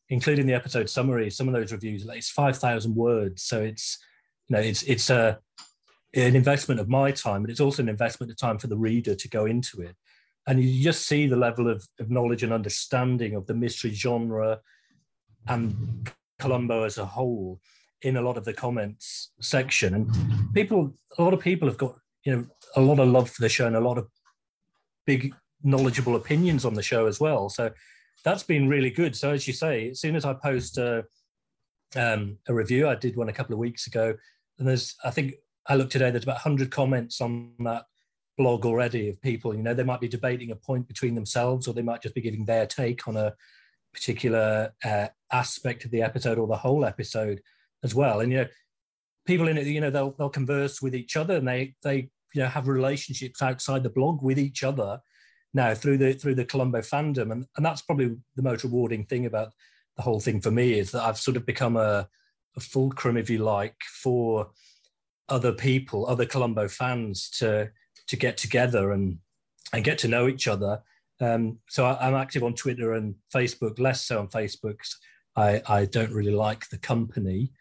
including 0.10 0.48
the 0.48 0.54
episode 0.54 0.89
summary, 0.89 1.30
some 1.30 1.48
of 1.48 1.54
those 1.54 1.72
reviews, 1.72 2.06
like 2.06 2.20
it's 2.20 2.30
5,000 2.30 2.96
words. 2.96 3.43
So 3.43 3.62
it's, 3.62 4.00
you 4.48 4.56
know, 4.56 4.62
it's, 4.62 4.84
it's 4.84 5.10
a, 5.10 5.39
an 6.15 6.36
investment 6.36 6.80
of 6.80 6.88
my 6.88 7.12
time, 7.12 7.41
but 7.41 7.52
it's 7.52 7.60
also 7.60 7.82
an 7.82 7.89
investment 7.89 8.32
of 8.32 8.38
time 8.38 8.58
for 8.58 8.67
the 8.67 8.78
reader 8.78 9.15
to 9.15 9.30
go 9.30 9.46
into 9.46 9.82
it. 9.82 9.96
And 10.48 10.63
you 10.63 10.82
just 10.82 11.06
see 11.06 11.28
the 11.28 11.36
level 11.36 11.70
of, 11.70 11.86
of 12.00 12.10
knowledge 12.10 12.43
and 12.43 12.54
understanding 12.54 13.36
of 13.36 13.48
the 13.48 13.54
mystery 13.54 13.91
genre 13.91 14.60
and 15.48 16.10
Columbo 16.39 16.84
as 16.84 16.98
a 16.98 17.06
whole 17.06 17.60
in 18.02 18.15
a 18.15 18.22
lot 18.22 18.38
of 18.38 18.46
the 18.46 18.54
comments 18.54 19.32
section. 19.41 19.93
And 19.93 20.54
people, 20.54 20.93
a 21.17 21.24
lot 21.24 21.34
of 21.34 21.41
people 21.41 21.67
have 21.67 21.78
got, 21.78 21.96
you 22.24 22.36
know, 22.36 22.46
a 22.76 22.82
lot 22.82 23.00
of 23.00 23.10
love 23.10 23.30
for 23.30 23.41
the 23.41 23.50
show 23.50 23.67
and 23.67 23.76
a 23.76 23.82
lot 23.82 23.98
of 23.98 24.08
big 25.06 25.34
knowledgeable 25.63 26.15
opinions 26.15 26.63
on 26.63 26.76
the 26.76 26.84
show 26.84 27.08
as 27.08 27.20
well. 27.20 27.50
So 27.50 27.72
that's 28.23 28.43
been 28.43 28.67
really 28.67 28.89
good. 28.89 29.15
So 29.15 29.32
as 29.32 29.48
you 29.48 29.54
say, 29.54 29.89
as 29.89 30.00
soon 30.00 30.15
as 30.15 30.25
I 30.25 30.33
post 30.33 30.77
a, 30.77 31.06
um, 31.96 32.37
a 32.48 32.54
review, 32.54 32.87
I 32.87 32.96
did 32.96 33.15
one 33.15 33.29
a 33.29 33.33
couple 33.33 33.54
of 33.54 33.60
weeks 33.60 33.87
ago, 33.87 34.13
and 34.60 34.67
there's 34.67 34.96
I 35.04 35.12
think 35.12 35.35
I 35.67 35.75
looked 35.75 35.92
today. 35.92 36.12
There's 36.12 36.23
about 36.23 36.44
100 36.46 36.71
comments 36.71 37.21
on 37.21 37.54
that 37.60 37.85
blog 38.37 38.65
already 38.65 39.10
of 39.10 39.21
people. 39.21 39.56
You 39.56 39.63
know, 39.63 39.73
they 39.73 39.83
might 39.83 40.02
be 40.02 40.08
debating 40.08 40.52
a 40.52 40.56
point 40.56 40.87
between 40.87 41.15
themselves, 41.15 41.67
or 41.67 41.73
they 41.73 41.81
might 41.81 42.02
just 42.02 42.15
be 42.15 42.21
giving 42.21 42.46
their 42.46 42.65
take 42.65 43.08
on 43.08 43.17
a 43.17 43.33
particular 43.94 44.73
uh, 44.83 45.08
aspect 45.31 45.85
of 45.85 45.92
the 45.92 46.02
episode 46.02 46.37
or 46.37 46.48
the 46.48 46.56
whole 46.56 46.85
episode 46.85 47.42
as 47.83 47.96
well. 47.96 48.19
And 48.19 48.31
you 48.31 48.39
know, 48.39 48.48
people 49.25 49.48
in 49.48 49.58
it, 49.58 49.67
you 49.67 49.81
know, 49.81 49.89
they'll 49.89 50.12
they'll 50.12 50.29
converse 50.29 50.81
with 50.81 50.96
each 50.96 51.15
other, 51.15 51.35
and 51.35 51.48
they 51.48 51.75
they 51.83 52.10
you 52.33 52.42
know 52.42 52.48
have 52.48 52.67
relationships 52.67 53.42
outside 53.42 53.83
the 53.83 53.89
blog 53.89 54.21
with 54.21 54.39
each 54.39 54.63
other 54.63 55.00
now 55.54 55.73
through 55.73 55.98
the 55.98 56.13
through 56.13 56.35
the 56.35 56.45
Columbo 56.45 56.79
fandom, 56.79 57.31
and 57.31 57.45
and 57.56 57.65
that's 57.65 57.81
probably 57.81 58.15
the 58.35 58.43
most 58.43 58.63
rewarding 58.63 59.06
thing 59.06 59.25
about 59.25 59.54
the 59.95 60.04
whole 60.04 60.19
thing 60.19 60.39
for 60.39 60.52
me 60.52 60.77
is 60.77 60.91
that 60.91 61.04
I've 61.04 61.17
sort 61.17 61.37
of 61.37 61.45
become 61.45 61.75
a, 61.75 62.08
a 62.56 62.60
fulcrum, 62.60 63.17
if 63.17 63.29
you 63.29 63.39
like, 63.39 63.75
for 64.02 64.52
other 65.29 65.52
people, 65.52 66.08
other 66.08 66.25
Columbo 66.25 66.67
fans 66.67 67.29
to 67.39 67.69
to 68.08 68.15
get 68.15 68.37
together 68.37 68.91
and 68.91 69.17
and 69.73 69.83
get 69.83 69.98
to 70.00 70.08
know 70.08 70.27
each 70.27 70.48
other. 70.48 70.81
Um, 71.19 71.60
so 71.67 71.85
I, 71.85 72.08
am 72.08 72.13
active 72.13 72.43
on 72.43 72.54
Twitter 72.54 72.93
and 72.93 73.15
Facebook, 73.33 73.79
less 73.79 74.06
so 74.06 74.19
on 74.19 74.27
Facebook. 74.27 74.77
I, 75.35 75.62
I 75.67 75.85
don't 75.85 76.13
really 76.13 76.33
like 76.33 76.69
the 76.69 76.77
company, 76.77 77.52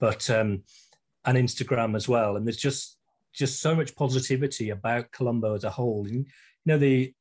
but 0.00 0.28
um, 0.30 0.62
and 1.24 1.38
Instagram 1.38 1.96
as 1.96 2.08
well. 2.08 2.36
And 2.36 2.46
there's 2.46 2.56
just 2.56 2.98
just 3.32 3.60
so 3.60 3.74
much 3.74 3.96
positivity 3.96 4.70
about 4.70 5.10
Columbo 5.10 5.54
as 5.54 5.64
a 5.64 5.70
whole. 5.70 6.06
And, 6.06 6.14
you 6.14 6.26
know, 6.66 6.78
the 6.78 7.12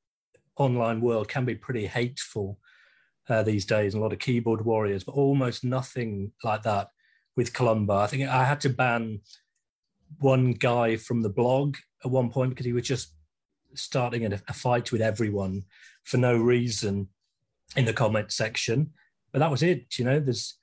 online 0.58 1.02
world 1.02 1.28
can 1.28 1.46
be 1.46 1.56
pretty 1.56 1.88
hateful 1.88 2.60
uh, 3.30 3.44
these 3.44 3.66
days, 3.66 3.94
and 3.94 4.02
a 4.02 4.04
lot 4.04 4.14
of 4.14 4.20
keyboard 4.20 4.66
warriors, 4.66 5.04
but 5.04 5.14
almost 5.16 5.64
nothing 5.64 6.32
like 6.44 6.64
that 6.64 6.90
with 7.36 7.54
Columbo. 7.54 7.98
I 7.98 8.08
think 8.08 8.28
I 8.28 8.44
had 8.44 8.62
to 8.62 8.70
ban 8.70 9.22
one 10.20 10.52
guy 10.52 10.98
from 10.98 11.22
the 11.22 11.30
blog 11.30 11.78
at 12.04 12.12
one 12.12 12.30
point 12.30 12.52
because 12.52 12.66
he 12.66 12.74
was 12.74 12.88
just 12.88 13.14
starting 13.74 14.26
a, 14.26 14.40
a 14.48 14.54
fight 14.54 14.92
with 14.92 15.02
everyone 15.02 15.64
for 16.04 16.18
no 16.18 16.36
reason 16.36 17.08
in 17.76 17.86
the 17.86 17.94
comment 17.94 18.32
section. 18.32 18.92
But 19.32 19.40
that 19.40 19.52
was 19.52 19.64
it. 19.64 19.98
You 19.98 20.06
know, 20.06 20.20
there's 20.20 20.58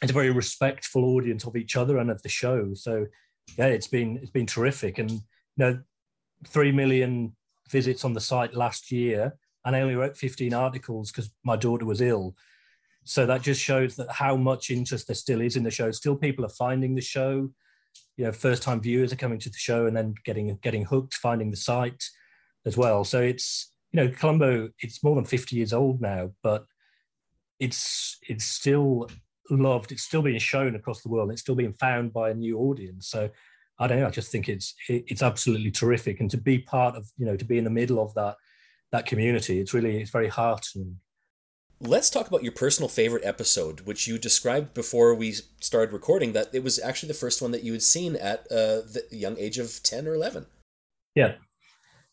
it's 0.00 0.10
a 0.10 0.14
very 0.14 0.30
respectful 0.30 1.04
audience 1.04 1.44
of 1.44 1.56
each 1.56 1.76
other 1.76 1.98
and 1.98 2.10
of 2.10 2.22
the 2.22 2.28
show. 2.28 2.72
So 2.74 3.06
yeah, 3.56 3.66
it's 3.66 3.88
been 3.88 4.18
it's 4.18 4.30
been 4.30 4.46
terrific. 4.46 4.98
And 4.98 5.10
you 5.10 5.20
know, 5.56 5.80
three 6.46 6.72
million 6.72 7.34
visits 7.70 8.04
on 8.04 8.14
the 8.14 8.20
site 8.20 8.54
last 8.54 8.90
year, 8.90 9.34
and 9.64 9.76
I 9.76 9.80
only 9.80 9.96
wrote 9.96 10.16
15 10.16 10.54
articles 10.54 11.10
because 11.10 11.30
my 11.44 11.56
daughter 11.56 11.84
was 11.84 12.00
ill. 12.00 12.34
So 13.04 13.24
that 13.26 13.42
just 13.42 13.60
shows 13.60 13.96
that 13.96 14.10
how 14.10 14.36
much 14.36 14.70
interest 14.70 15.06
there 15.06 15.16
still 15.16 15.40
is 15.40 15.56
in 15.56 15.62
the 15.62 15.70
show. 15.70 15.90
Still, 15.90 16.16
people 16.16 16.44
are 16.44 16.50
finding 16.50 16.94
the 16.94 17.00
show. 17.00 17.50
You 18.16 18.24
know, 18.24 18.32
first-time 18.32 18.80
viewers 18.80 19.12
are 19.12 19.16
coming 19.16 19.38
to 19.38 19.48
the 19.48 19.56
show 19.56 19.86
and 19.86 19.96
then 19.96 20.14
getting 20.24 20.56
getting 20.62 20.84
hooked, 20.84 21.14
finding 21.14 21.50
the 21.50 21.56
site 21.56 22.04
as 22.66 22.76
well. 22.76 23.04
So 23.04 23.20
it's 23.20 23.72
you 23.92 24.00
know, 24.02 24.08
Columbo. 24.10 24.68
It's 24.80 25.02
more 25.02 25.14
than 25.14 25.24
50 25.24 25.56
years 25.56 25.72
old 25.72 26.00
now, 26.00 26.32
but 26.42 26.66
it's 27.58 28.18
it's 28.28 28.44
still 28.44 29.08
loved. 29.50 29.92
It's 29.92 30.02
still 30.02 30.22
being 30.22 30.38
shown 30.38 30.74
across 30.74 31.02
the 31.02 31.08
world. 31.08 31.30
It's 31.30 31.40
still 31.40 31.54
being 31.54 31.72
found 31.74 32.12
by 32.12 32.30
a 32.30 32.34
new 32.34 32.58
audience. 32.58 33.08
So 33.08 33.30
I 33.78 33.86
don't 33.86 34.00
know. 34.00 34.06
I 34.06 34.10
just 34.10 34.32
think 34.32 34.48
it's 34.48 34.74
it's 34.88 35.22
absolutely 35.22 35.70
terrific, 35.70 36.20
and 36.20 36.30
to 36.30 36.36
be 36.36 36.58
part 36.58 36.96
of 36.96 37.06
you 37.16 37.26
know 37.26 37.36
to 37.36 37.44
be 37.44 37.58
in 37.58 37.64
the 37.64 37.70
middle 37.70 38.00
of 38.00 38.12
that 38.14 38.36
that 38.92 39.06
community, 39.06 39.60
it's 39.60 39.74
really 39.74 40.00
it's 40.00 40.10
very 40.10 40.28
heartening. 40.28 40.98
Let's 41.80 42.10
talk 42.10 42.26
about 42.26 42.42
your 42.42 42.52
personal 42.52 42.88
favorite 42.88 43.24
episode, 43.24 43.82
which 43.82 44.08
you 44.08 44.18
described 44.18 44.74
before 44.74 45.14
we 45.14 45.32
started 45.60 45.92
recording. 45.92 46.32
That 46.32 46.48
it 46.52 46.64
was 46.64 46.80
actually 46.80 47.08
the 47.08 47.14
first 47.14 47.40
one 47.40 47.52
that 47.52 47.62
you 47.62 47.72
had 47.72 47.82
seen 47.82 48.16
at 48.16 48.40
uh, 48.50 48.82
the 48.82 49.04
young 49.12 49.38
age 49.38 49.58
of 49.58 49.80
ten 49.82 50.08
or 50.08 50.14
eleven. 50.14 50.46
Yeah. 51.14 51.34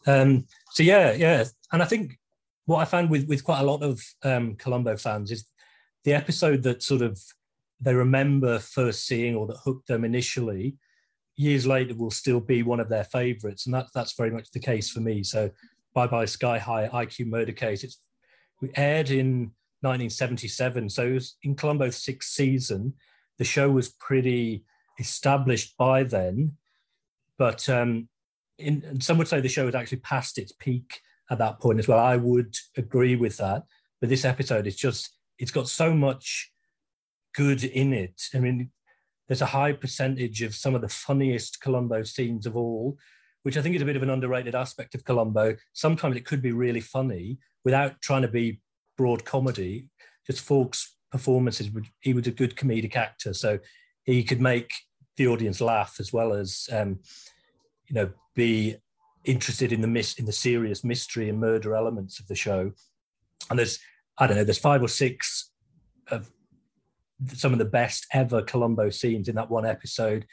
Um, 0.05 0.45
so 0.71 0.83
yeah, 0.83 1.13
yeah, 1.13 1.45
and 1.71 1.81
I 1.81 1.85
think 1.85 2.19
what 2.65 2.79
I 2.79 2.85
found 2.85 3.09
with 3.09 3.27
with 3.27 3.43
quite 3.43 3.61
a 3.61 3.65
lot 3.65 3.81
of 3.81 3.99
um, 4.23 4.55
Columbo 4.55 4.97
fans 4.97 5.31
is 5.31 5.45
the 6.03 6.13
episode 6.13 6.61
that 6.63 6.83
sort 6.83 7.01
of 7.01 7.19
they 7.81 7.93
remember 7.93 8.59
first 8.59 9.05
seeing 9.05 9.35
or 9.35 9.47
that 9.47 9.57
hooked 9.63 9.87
them 9.87 10.05
initially 10.05 10.77
years 11.35 11.67
later 11.67 11.95
will 11.95 12.11
still 12.11 12.39
be 12.39 12.63
one 12.63 12.79
of 12.79 12.89
their 12.89 13.03
favorites. 13.03 13.65
And 13.65 13.75
that, 13.75 13.87
that's 13.93 14.13
very 14.13 14.31
much 14.31 14.51
the 14.51 14.59
case 14.59 14.89
for 14.89 15.01
me. 15.01 15.23
So 15.23 15.51
bye 15.93 16.07
bye 16.07 16.25
sky 16.25 16.59
high 16.59 16.89
iq 16.89 17.25
murder 17.25 17.53
case 17.53 17.81
it's 17.81 17.99
we 18.61 18.69
aired 18.75 19.09
in 19.09 19.51
1977 19.79 20.89
so 20.89 21.07
it 21.07 21.13
was 21.13 21.37
in 21.43 21.55
columbo's 21.55 21.97
sixth 21.97 22.31
season. 22.31 22.93
The 23.37 23.45
show 23.45 23.69
was 23.69 23.89
pretty 23.89 24.63
established 24.99 25.75
by 25.77 26.03
then. 26.03 26.57
But 27.37 27.67
um 27.69 28.09
in, 28.57 29.01
some 29.01 29.17
would 29.17 29.27
say 29.27 29.41
the 29.41 29.49
show 29.49 29.65
had 29.65 29.75
actually 29.75 29.99
passed 29.99 30.37
its 30.37 30.53
peak 30.53 31.01
at 31.29 31.39
that 31.39 31.59
point 31.59 31.79
as 31.79 31.87
well. 31.87 31.99
I 31.99 32.15
would 32.15 32.55
agree 32.77 33.15
with 33.15 33.35
that. 33.37 33.63
But 33.99 34.09
this 34.09 34.25
episode 34.25 34.67
is 34.67 34.75
just 34.75 35.11
it's 35.37 35.51
got 35.51 35.67
so 35.67 35.93
much 35.93 36.51
good 37.35 37.63
in 37.63 37.93
it. 37.93 38.21
I 38.33 38.39
mean, 38.39 38.71
there's 39.27 39.41
a 39.41 39.47
high 39.47 39.73
percentage 39.73 40.41
of 40.41 40.55
some 40.55 40.75
of 40.75 40.81
the 40.81 40.89
funniest 40.89 41.61
Columbo 41.61 42.03
scenes 42.03 42.45
of 42.45 42.55
all, 42.55 42.97
which 43.43 43.57
I 43.57 43.61
think 43.61 43.75
is 43.75 43.81
a 43.81 43.85
bit 43.85 43.95
of 43.95 44.03
an 44.03 44.09
underrated 44.09 44.55
aspect 44.55 44.95
of 44.95 45.03
Columbo. 45.03 45.55
Sometimes 45.73 46.15
it 46.15 46.25
could 46.25 46.41
be 46.41 46.51
really 46.51 46.81
funny 46.81 47.37
without 47.63 48.01
trying 48.01 48.21
to 48.21 48.27
be 48.27 48.61
broad 48.97 49.25
comedy. 49.25 49.89
Just 50.27 50.41
Falk's 50.41 50.95
performances, 51.11 51.69
he 52.01 52.13
was 52.13 52.27
a 52.27 52.31
good 52.31 52.55
comedic 52.55 52.95
actor, 52.95 53.33
so 53.33 53.59
he 54.03 54.23
could 54.23 54.41
make 54.41 54.71
the 55.17 55.27
audience 55.27 55.61
laugh 55.61 55.95
as 55.99 56.11
well 56.11 56.33
as, 56.33 56.67
um, 56.71 56.99
you 57.87 57.95
know, 57.95 58.11
be 58.35 58.75
interested 59.23 59.71
in 59.71 59.81
the 59.81 59.87
mis- 59.87 60.19
in 60.19 60.25
the 60.25 60.31
serious 60.31 60.83
mystery 60.83 61.29
and 61.29 61.39
murder 61.39 61.75
elements 61.75 62.19
of 62.19 62.27
the 62.27 62.35
show. 62.35 62.71
And 63.49 63.57
there's 63.57 63.79
I 64.17 64.27
don't 64.27 64.37
know, 64.37 64.43
there's 64.43 64.57
five 64.57 64.81
or 64.81 64.87
six 64.87 65.51
of 66.07 66.31
some 67.33 67.53
of 67.53 67.59
the 67.59 67.65
best 67.65 68.05
ever 68.13 68.41
Columbo 68.41 68.89
scenes 68.89 69.27
in 69.27 69.35
that 69.35 69.49
one 69.49 69.65
episode, 69.65 70.25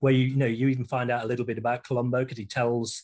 where 0.00 0.12
you, 0.12 0.26
you 0.26 0.36
know 0.36 0.46
you 0.46 0.68
even 0.68 0.84
find 0.84 1.10
out 1.10 1.24
a 1.24 1.26
little 1.26 1.44
bit 1.44 1.58
about 1.58 1.84
Columbo 1.84 2.20
because 2.20 2.38
he 2.38 2.46
tells 2.46 3.02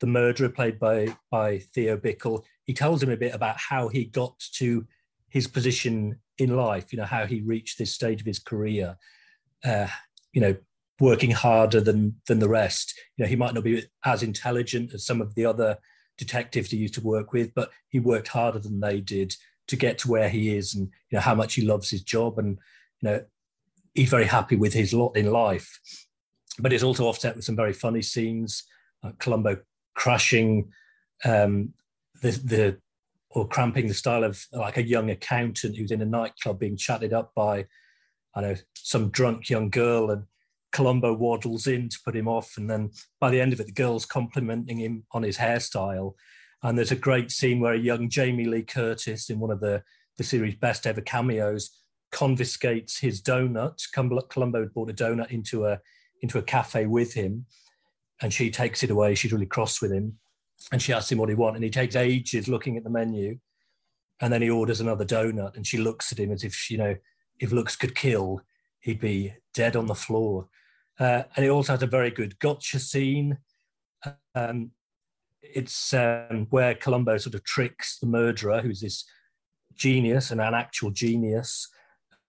the 0.00 0.06
murderer 0.06 0.48
played 0.48 0.78
by 0.78 1.14
by 1.30 1.58
Theo 1.58 1.96
Bikel, 1.96 2.44
he 2.64 2.74
tells 2.74 3.02
him 3.02 3.10
a 3.10 3.16
bit 3.16 3.34
about 3.34 3.56
how 3.58 3.88
he 3.88 4.04
got 4.04 4.38
to 4.54 4.86
his 5.28 5.46
position 5.46 6.18
in 6.38 6.56
life. 6.56 6.92
You 6.92 6.98
know 6.98 7.04
how 7.04 7.26
he 7.26 7.40
reached 7.40 7.78
this 7.78 7.94
stage 7.94 8.20
of 8.20 8.26
his 8.26 8.38
career. 8.38 8.96
Uh, 9.64 9.88
you 10.32 10.40
know, 10.40 10.56
working 11.00 11.30
harder 11.30 11.80
than 11.80 12.16
than 12.26 12.38
the 12.38 12.48
rest. 12.48 12.94
You 13.16 13.24
know, 13.24 13.28
he 13.28 13.36
might 13.36 13.54
not 13.54 13.64
be 13.64 13.84
as 14.04 14.22
intelligent 14.22 14.94
as 14.94 15.04
some 15.04 15.20
of 15.20 15.34
the 15.34 15.44
other 15.44 15.78
detectives 16.16 16.70
he 16.70 16.76
used 16.76 16.94
to 16.94 17.00
work 17.00 17.32
with, 17.32 17.54
but 17.54 17.70
he 17.88 18.00
worked 18.00 18.28
harder 18.28 18.58
than 18.58 18.80
they 18.80 19.00
did 19.00 19.34
to 19.68 19.76
get 19.76 19.98
to 19.98 20.10
where 20.10 20.28
he 20.28 20.56
is 20.56 20.74
and 20.74 20.88
you 21.10 21.16
know 21.16 21.20
how 21.20 21.34
much 21.34 21.54
he 21.54 21.62
loves 21.62 21.90
his 21.90 22.02
job 22.02 22.38
and 22.38 22.58
you 23.00 23.08
know 23.08 23.24
he's 23.94 24.10
very 24.10 24.26
happy 24.26 24.56
with 24.56 24.72
his 24.72 24.92
lot 24.92 25.16
in 25.16 25.30
life. 25.30 25.80
But 26.58 26.72
it's 26.72 26.82
also 26.82 27.06
offset 27.06 27.36
with 27.36 27.44
some 27.44 27.56
very 27.56 27.72
funny 27.72 28.02
scenes 28.02 28.64
uh, 29.02 29.12
columbo 29.18 29.58
crashing 29.94 30.70
um, 31.24 31.72
the 32.22 32.30
the 32.30 32.78
or 33.30 33.46
cramping 33.46 33.86
the 33.86 33.94
style 33.94 34.24
of 34.24 34.42
like 34.52 34.76
a 34.76 34.82
young 34.82 35.10
accountant 35.10 35.76
who's 35.76 35.90
in 35.90 36.02
a 36.02 36.06
nightclub 36.06 36.58
being 36.58 36.76
chatted 36.76 37.12
up 37.12 37.32
by 37.34 37.66
I 38.34 38.40
know 38.40 38.54
some 38.74 39.10
drunk 39.10 39.50
young 39.50 39.70
girl 39.70 40.10
and 40.10 40.24
Columbo 40.70 41.14
waddles 41.14 41.66
in 41.66 41.88
to 41.88 41.98
put 42.04 42.14
him 42.14 42.28
off 42.28 42.56
and 42.56 42.68
then 42.68 42.90
by 43.20 43.30
the 43.30 43.40
end 43.40 43.52
of 43.52 43.60
it 43.60 43.66
the 43.66 43.72
girl's 43.72 44.04
complimenting 44.04 44.78
him 44.78 45.04
on 45.12 45.22
his 45.22 45.38
hairstyle. 45.38 46.14
And 46.62 46.76
there's 46.76 46.92
a 46.92 46.96
great 46.96 47.30
scene 47.30 47.60
where 47.60 47.74
a 47.74 47.78
young 47.78 48.08
Jamie 48.08 48.44
Lee 48.44 48.62
Curtis, 48.62 49.30
in 49.30 49.38
one 49.38 49.50
of 49.50 49.60
the, 49.60 49.82
the 50.16 50.24
series' 50.24 50.56
best 50.56 50.86
ever 50.86 51.00
cameos, 51.00 51.70
confiscates 52.10 52.98
his 52.98 53.22
donut. 53.22 53.80
Columbo 53.92 54.60
had 54.60 54.74
bought 54.74 54.90
a 54.90 54.94
donut 54.94 55.30
into 55.30 55.66
a 55.66 55.80
into 56.20 56.38
a 56.38 56.42
cafe 56.42 56.86
with 56.86 57.14
him, 57.14 57.46
and 58.20 58.32
she 58.32 58.50
takes 58.50 58.82
it 58.82 58.90
away. 58.90 59.14
She's 59.14 59.32
really 59.32 59.46
cross 59.46 59.80
with 59.80 59.92
him, 59.92 60.18
and 60.72 60.82
she 60.82 60.92
asks 60.92 61.12
him 61.12 61.18
what 61.18 61.28
he 61.28 61.34
wants, 61.34 61.56
and 61.56 61.64
he 61.64 61.70
takes 61.70 61.96
ages 61.96 62.48
looking 62.48 62.76
at 62.76 62.84
the 62.84 62.90
menu, 62.90 63.38
and 64.20 64.32
then 64.32 64.42
he 64.42 64.50
orders 64.50 64.80
another 64.80 65.04
donut, 65.04 65.56
and 65.56 65.66
she 65.66 65.78
looks 65.78 66.12
at 66.12 66.18
him 66.18 66.32
as 66.32 66.44
if 66.44 66.70
you 66.70 66.78
know, 66.78 66.96
if 67.38 67.52
looks 67.52 67.76
could 67.76 67.94
kill, 67.94 68.40
he'd 68.80 69.00
be 69.00 69.34
dead 69.54 69.76
on 69.76 69.86
the 69.86 69.94
floor. 69.94 70.48
Uh, 70.98 71.22
and 71.36 71.44
it 71.44 71.50
also 71.50 71.72
has 71.72 71.82
a 71.82 71.86
very 71.86 72.10
good 72.10 72.38
gotcha 72.40 72.78
scene. 72.80 73.38
Um, 74.34 74.72
it's 75.42 75.94
um, 75.94 76.46
where 76.50 76.74
Columbo 76.74 77.16
sort 77.18 77.34
of 77.34 77.44
tricks 77.44 77.98
the 78.00 78.06
murderer, 78.06 78.60
who's 78.60 78.80
this 78.80 79.04
genius 79.74 80.30
and 80.30 80.40
an 80.40 80.54
actual 80.54 80.90
genius, 80.90 81.68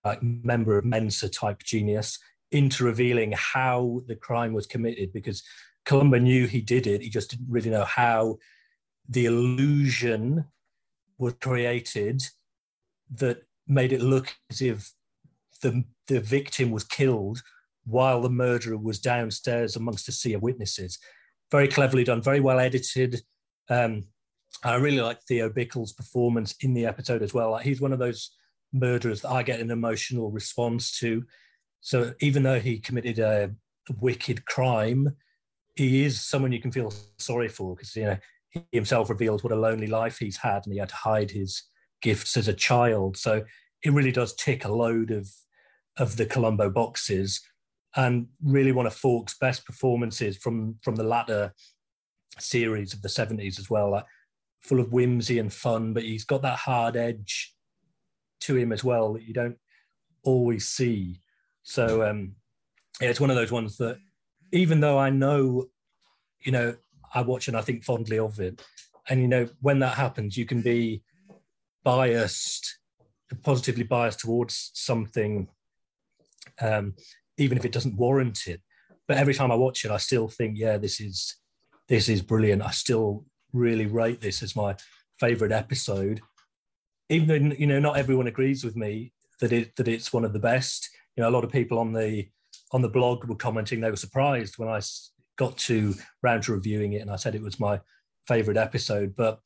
like 0.03 0.21
member 0.23 0.77
of 0.77 0.85
Mensa 0.85 1.29
type 1.29 1.63
genius, 1.63 2.19
into 2.51 2.83
revealing 2.83 3.33
how 3.35 4.01
the 4.07 4.15
crime 4.15 4.53
was 4.53 4.65
committed 4.65 5.13
because 5.13 5.43
Columbo 5.85 6.17
knew 6.17 6.47
he 6.47 6.61
did 6.61 6.87
it. 6.87 7.01
He 7.01 7.09
just 7.09 7.31
didn't 7.31 7.49
really 7.49 7.69
know 7.69 7.85
how 7.85 8.37
the 9.07 9.25
illusion 9.25 10.45
was 11.17 11.33
created 11.41 12.23
that 13.15 13.43
made 13.67 13.93
it 13.93 14.01
look 14.01 14.33
as 14.49 14.61
if 14.61 14.91
the, 15.61 15.83
the 16.07 16.19
victim 16.19 16.71
was 16.71 16.83
killed 16.83 17.41
while 17.85 18.21
the 18.21 18.29
murderer 18.29 18.77
was 18.77 18.99
downstairs 18.99 19.75
amongst 19.75 20.07
a 20.07 20.11
sea 20.11 20.33
of 20.33 20.41
witnesses 20.41 20.99
very 21.51 21.67
cleverly 21.67 22.03
done, 22.03 22.21
very 22.21 22.39
well 22.39 22.59
edited. 22.59 23.21
Um, 23.69 24.05
I 24.63 24.75
really 24.75 25.01
like 25.01 25.21
Theo 25.23 25.49
Bikel's 25.49 25.93
performance 25.93 26.55
in 26.61 26.73
the 26.73 26.85
episode 26.85 27.21
as 27.21 27.33
well. 27.33 27.51
Like 27.51 27.65
he's 27.65 27.81
one 27.81 27.93
of 27.93 27.99
those 27.99 28.31
murderers 28.74 29.22
that 29.22 29.32
I 29.32 29.43
get 29.43 29.59
an 29.59 29.72
emotional 29.72 30.32
response 30.32 30.97
to. 30.99 31.24
So 31.82 32.13
even 32.20 32.43
though 32.43 32.59
he 32.59 32.80
committed 32.80 33.20
a, 33.20 33.51
wicked 33.99 34.45
crime, 34.45 35.15
he 35.74 36.05
is 36.05 36.22
someone 36.22 36.51
you 36.51 36.61
can 36.61 36.72
feel 36.72 36.93
sorry 37.17 37.47
for 37.47 37.76
because 37.76 37.95
you 37.95 38.03
know 38.03 38.17
he 38.51 38.63
himself 38.72 39.09
reveals 39.09 39.43
what 39.43 39.51
a 39.51 39.55
lonely 39.55 39.88
life 39.88 40.20
he's 40.20 40.38
had 40.38 40.61
and 40.63 40.74
he 40.74 40.80
had 40.80 40.89
to 40.89 40.95
hide 40.95 41.32
his 41.32 41.63
gifts 41.99 42.38
as 42.38 42.47
a 42.47 42.53
child. 42.53 43.17
So 43.17 43.43
it 43.84 43.91
really 43.91 44.11
does 44.11 44.36
tick 44.36 44.63
a 44.63 44.72
load 44.72 45.09
of 45.09 45.28
of 45.97 46.17
the 46.17 46.28
Columbo 46.28 46.70
boxes 46.70 47.41
and 47.95 48.28
really 48.43 48.72
one 48.72 48.86
of 48.86 48.93
Falk's 48.93 49.38
best 49.39 49.65
performances 49.65 50.38
from 50.38 50.76
from 50.84 50.95
the 50.95 51.03
latter 51.03 51.53
series 52.38 52.93
of 52.93 53.01
the 53.01 53.09
70s 53.09 53.57
as 53.57 53.72
well, 53.72 53.91
like 53.91 54.05
full 54.61 54.80
of 54.80 54.91
whimsy 54.91 55.39
and 55.39 55.51
fun, 55.51 55.93
but 55.93 56.03
he's 56.03 56.26
got 56.26 56.41
that 56.43 56.59
hard 56.59 56.95
edge 56.95 57.55
to 58.41 58.55
him 58.55 58.71
as 58.71 58.83
well 58.83 59.13
that 59.13 59.23
you 59.23 59.33
don't 59.33 59.57
always 60.23 60.67
see. 60.67 61.21
So 61.63 62.07
um 62.07 62.35
yeah, 63.01 63.09
it's 63.09 63.19
one 63.19 63.29
of 63.29 63.35
those 63.35 63.51
ones 63.51 63.77
that 63.77 63.97
even 64.51 64.79
though 64.79 64.97
I 64.97 65.09
know, 65.09 65.67
you 66.41 66.51
know, 66.51 66.75
I 67.13 67.21
watch 67.21 67.47
and 67.47 67.55
I 67.55 67.61
think 67.61 67.83
fondly 67.83 68.19
of 68.19 68.39
it. 68.39 68.61
And 69.09 69.21
you 69.21 69.27
know, 69.27 69.47
when 69.61 69.79
that 69.79 69.95
happens, 69.95 70.37
you 70.37 70.45
can 70.45 70.61
be 70.61 71.03
biased, 71.83 72.79
positively 73.43 73.83
biased 73.83 74.19
towards 74.19 74.71
something 74.73 75.47
um, 76.61 76.93
even 77.37 77.57
if 77.57 77.65
it 77.65 77.71
doesn't 77.71 77.97
warrant 77.97 78.47
it. 78.47 78.61
But 79.07 79.17
every 79.17 79.33
time 79.33 79.51
I 79.51 79.55
watch 79.55 79.85
it, 79.85 79.91
I 79.91 79.97
still 79.97 80.27
think, 80.27 80.57
yeah, 80.57 80.77
this 80.77 80.99
is 80.99 81.35
this 81.87 82.09
is 82.09 82.21
brilliant. 82.21 82.61
I 82.61 82.71
still 82.71 83.25
really 83.53 83.87
rate 83.87 84.21
this 84.21 84.43
as 84.43 84.55
my 84.55 84.75
favorite 85.19 85.51
episode, 85.51 86.21
even 87.10 87.28
though 87.28 87.55
you 87.55 87.68
know 87.68 87.80
not 87.80 87.97
everyone 87.97 88.28
agrees 88.28 88.64
with 88.64 88.76
me 88.76 89.12
that 89.39 89.51
it 89.51 89.76
that 89.76 89.88
it's 89.88 90.14
one 90.14 90.26
of 90.26 90.34
the 90.34 90.39
best. 90.39 90.89
You 91.16 91.24
know, 91.24 91.30
a 91.30 91.32
lot 91.32 91.43
of 91.43 91.51
people 91.51 91.80
on 91.80 91.91
the 91.93 92.28
on 92.72 92.82
the 92.82 92.89
blog 92.89 93.26
were 93.26 93.36
commenting 93.36 93.82
they 93.82 93.89
were 93.89 93.95
surprised 93.95 94.57
when 94.57 94.70
I 94.70 94.80
got 95.38 95.57
to 95.57 95.95
round 96.22 96.43
to 96.43 96.53
reviewing 96.53 96.93
it, 96.93 97.01
and 97.01 97.12
I 97.12 97.16
said 97.16 97.36
it 97.36 97.41
was 97.41 97.60
my 97.60 97.82
favorite 98.28 98.57
episode. 98.57 99.16
But 99.16 99.39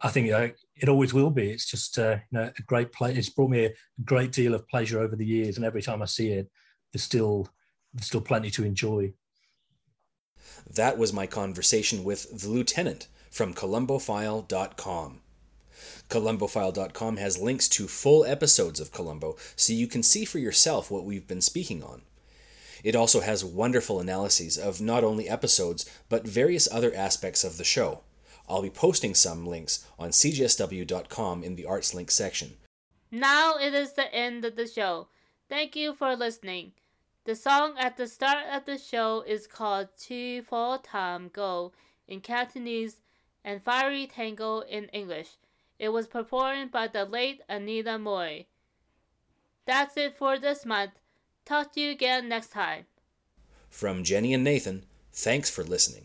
I 0.00 0.08
think 0.08 0.26
you 0.26 0.32
know, 0.32 0.50
it 0.76 0.88
always 0.88 1.12
will 1.12 1.30
be. 1.30 1.50
It's 1.50 1.70
just 1.70 1.98
uh, 1.98 2.16
you 2.30 2.38
know 2.38 2.50
a 2.58 2.62
great 2.62 2.92
play. 2.92 3.14
It's 3.14 3.28
brought 3.28 3.50
me 3.50 3.66
a 3.66 3.74
great 4.04 4.32
deal 4.32 4.54
of 4.54 4.68
pleasure 4.68 5.00
over 5.00 5.16
the 5.16 5.26
years, 5.26 5.56
and 5.56 5.64
every 5.64 5.82
time 5.82 6.02
I 6.02 6.06
see 6.06 6.30
it, 6.30 6.50
there's 6.92 7.02
still 7.02 7.48
there's 7.92 8.06
still 8.06 8.20
plenty 8.20 8.50
to 8.52 8.64
enjoy. 8.64 9.12
That 10.74 10.98
was 10.98 11.12
my 11.12 11.26
conversation 11.26 12.04
with 12.04 12.42
the 12.42 12.48
lieutenant 12.48 13.08
from 13.30 13.54
Columbophile.com. 13.54 15.20
Columbophile.com 16.08 17.16
has 17.16 17.38
links 17.38 17.68
to 17.68 17.88
full 17.88 18.24
episodes 18.24 18.80
of 18.80 18.92
Columbo 18.92 19.36
so 19.56 19.72
you 19.72 19.86
can 19.86 20.02
see 20.02 20.24
for 20.24 20.38
yourself 20.38 20.90
what 20.90 21.04
we've 21.04 21.28
been 21.28 21.40
speaking 21.40 21.82
on. 21.82 22.02
It 22.82 22.96
also 22.96 23.20
has 23.20 23.44
wonderful 23.44 24.00
analyses 24.00 24.58
of 24.58 24.80
not 24.80 25.04
only 25.04 25.28
episodes, 25.28 25.84
but 26.08 26.26
various 26.26 26.68
other 26.70 26.94
aspects 26.94 27.44
of 27.44 27.58
the 27.58 27.64
show. 27.64 28.00
I'll 28.48 28.62
be 28.62 28.70
posting 28.70 29.14
some 29.14 29.46
links 29.46 29.86
on 29.98 30.10
cgsw.com 30.10 31.44
in 31.44 31.56
the 31.56 31.66
Arts 31.66 31.94
Link 31.94 32.10
section. 32.10 32.56
Now 33.10 33.56
it 33.56 33.74
is 33.74 33.92
the 33.92 34.12
end 34.14 34.44
of 34.44 34.56
the 34.56 34.66
show. 34.66 35.08
Thank 35.48 35.76
you 35.76 35.94
for 35.94 36.16
listening. 36.16 36.72
The 37.24 37.36
song 37.36 37.74
at 37.78 37.96
the 37.96 38.06
start 38.06 38.46
of 38.50 38.64
the 38.64 38.78
show 38.78 39.22
is 39.26 39.46
called 39.46 39.88
Chi 39.96 40.40
Fo 40.40 40.78
Tam 40.78 41.28
Go 41.32 41.72
in 42.08 42.20
Cantonese 42.20 43.02
and 43.44 43.62
Fiery 43.62 44.06
Tango 44.06 44.60
in 44.60 44.86
English. 44.86 45.28
It 45.80 45.94
was 45.94 46.06
performed 46.06 46.70
by 46.70 46.88
the 46.88 47.06
late 47.06 47.40
Anita 47.48 47.92
Mui. 47.92 48.44
That's 49.64 49.96
it 49.96 50.14
for 50.14 50.38
this 50.38 50.66
month. 50.66 50.92
Talk 51.46 51.72
to 51.72 51.80
you 51.80 51.90
again 51.90 52.28
next 52.28 52.48
time. 52.48 52.84
From 53.70 54.04
Jenny 54.04 54.34
and 54.34 54.44
Nathan, 54.44 54.84
thanks 55.10 55.48
for 55.48 55.64
listening. 55.64 56.04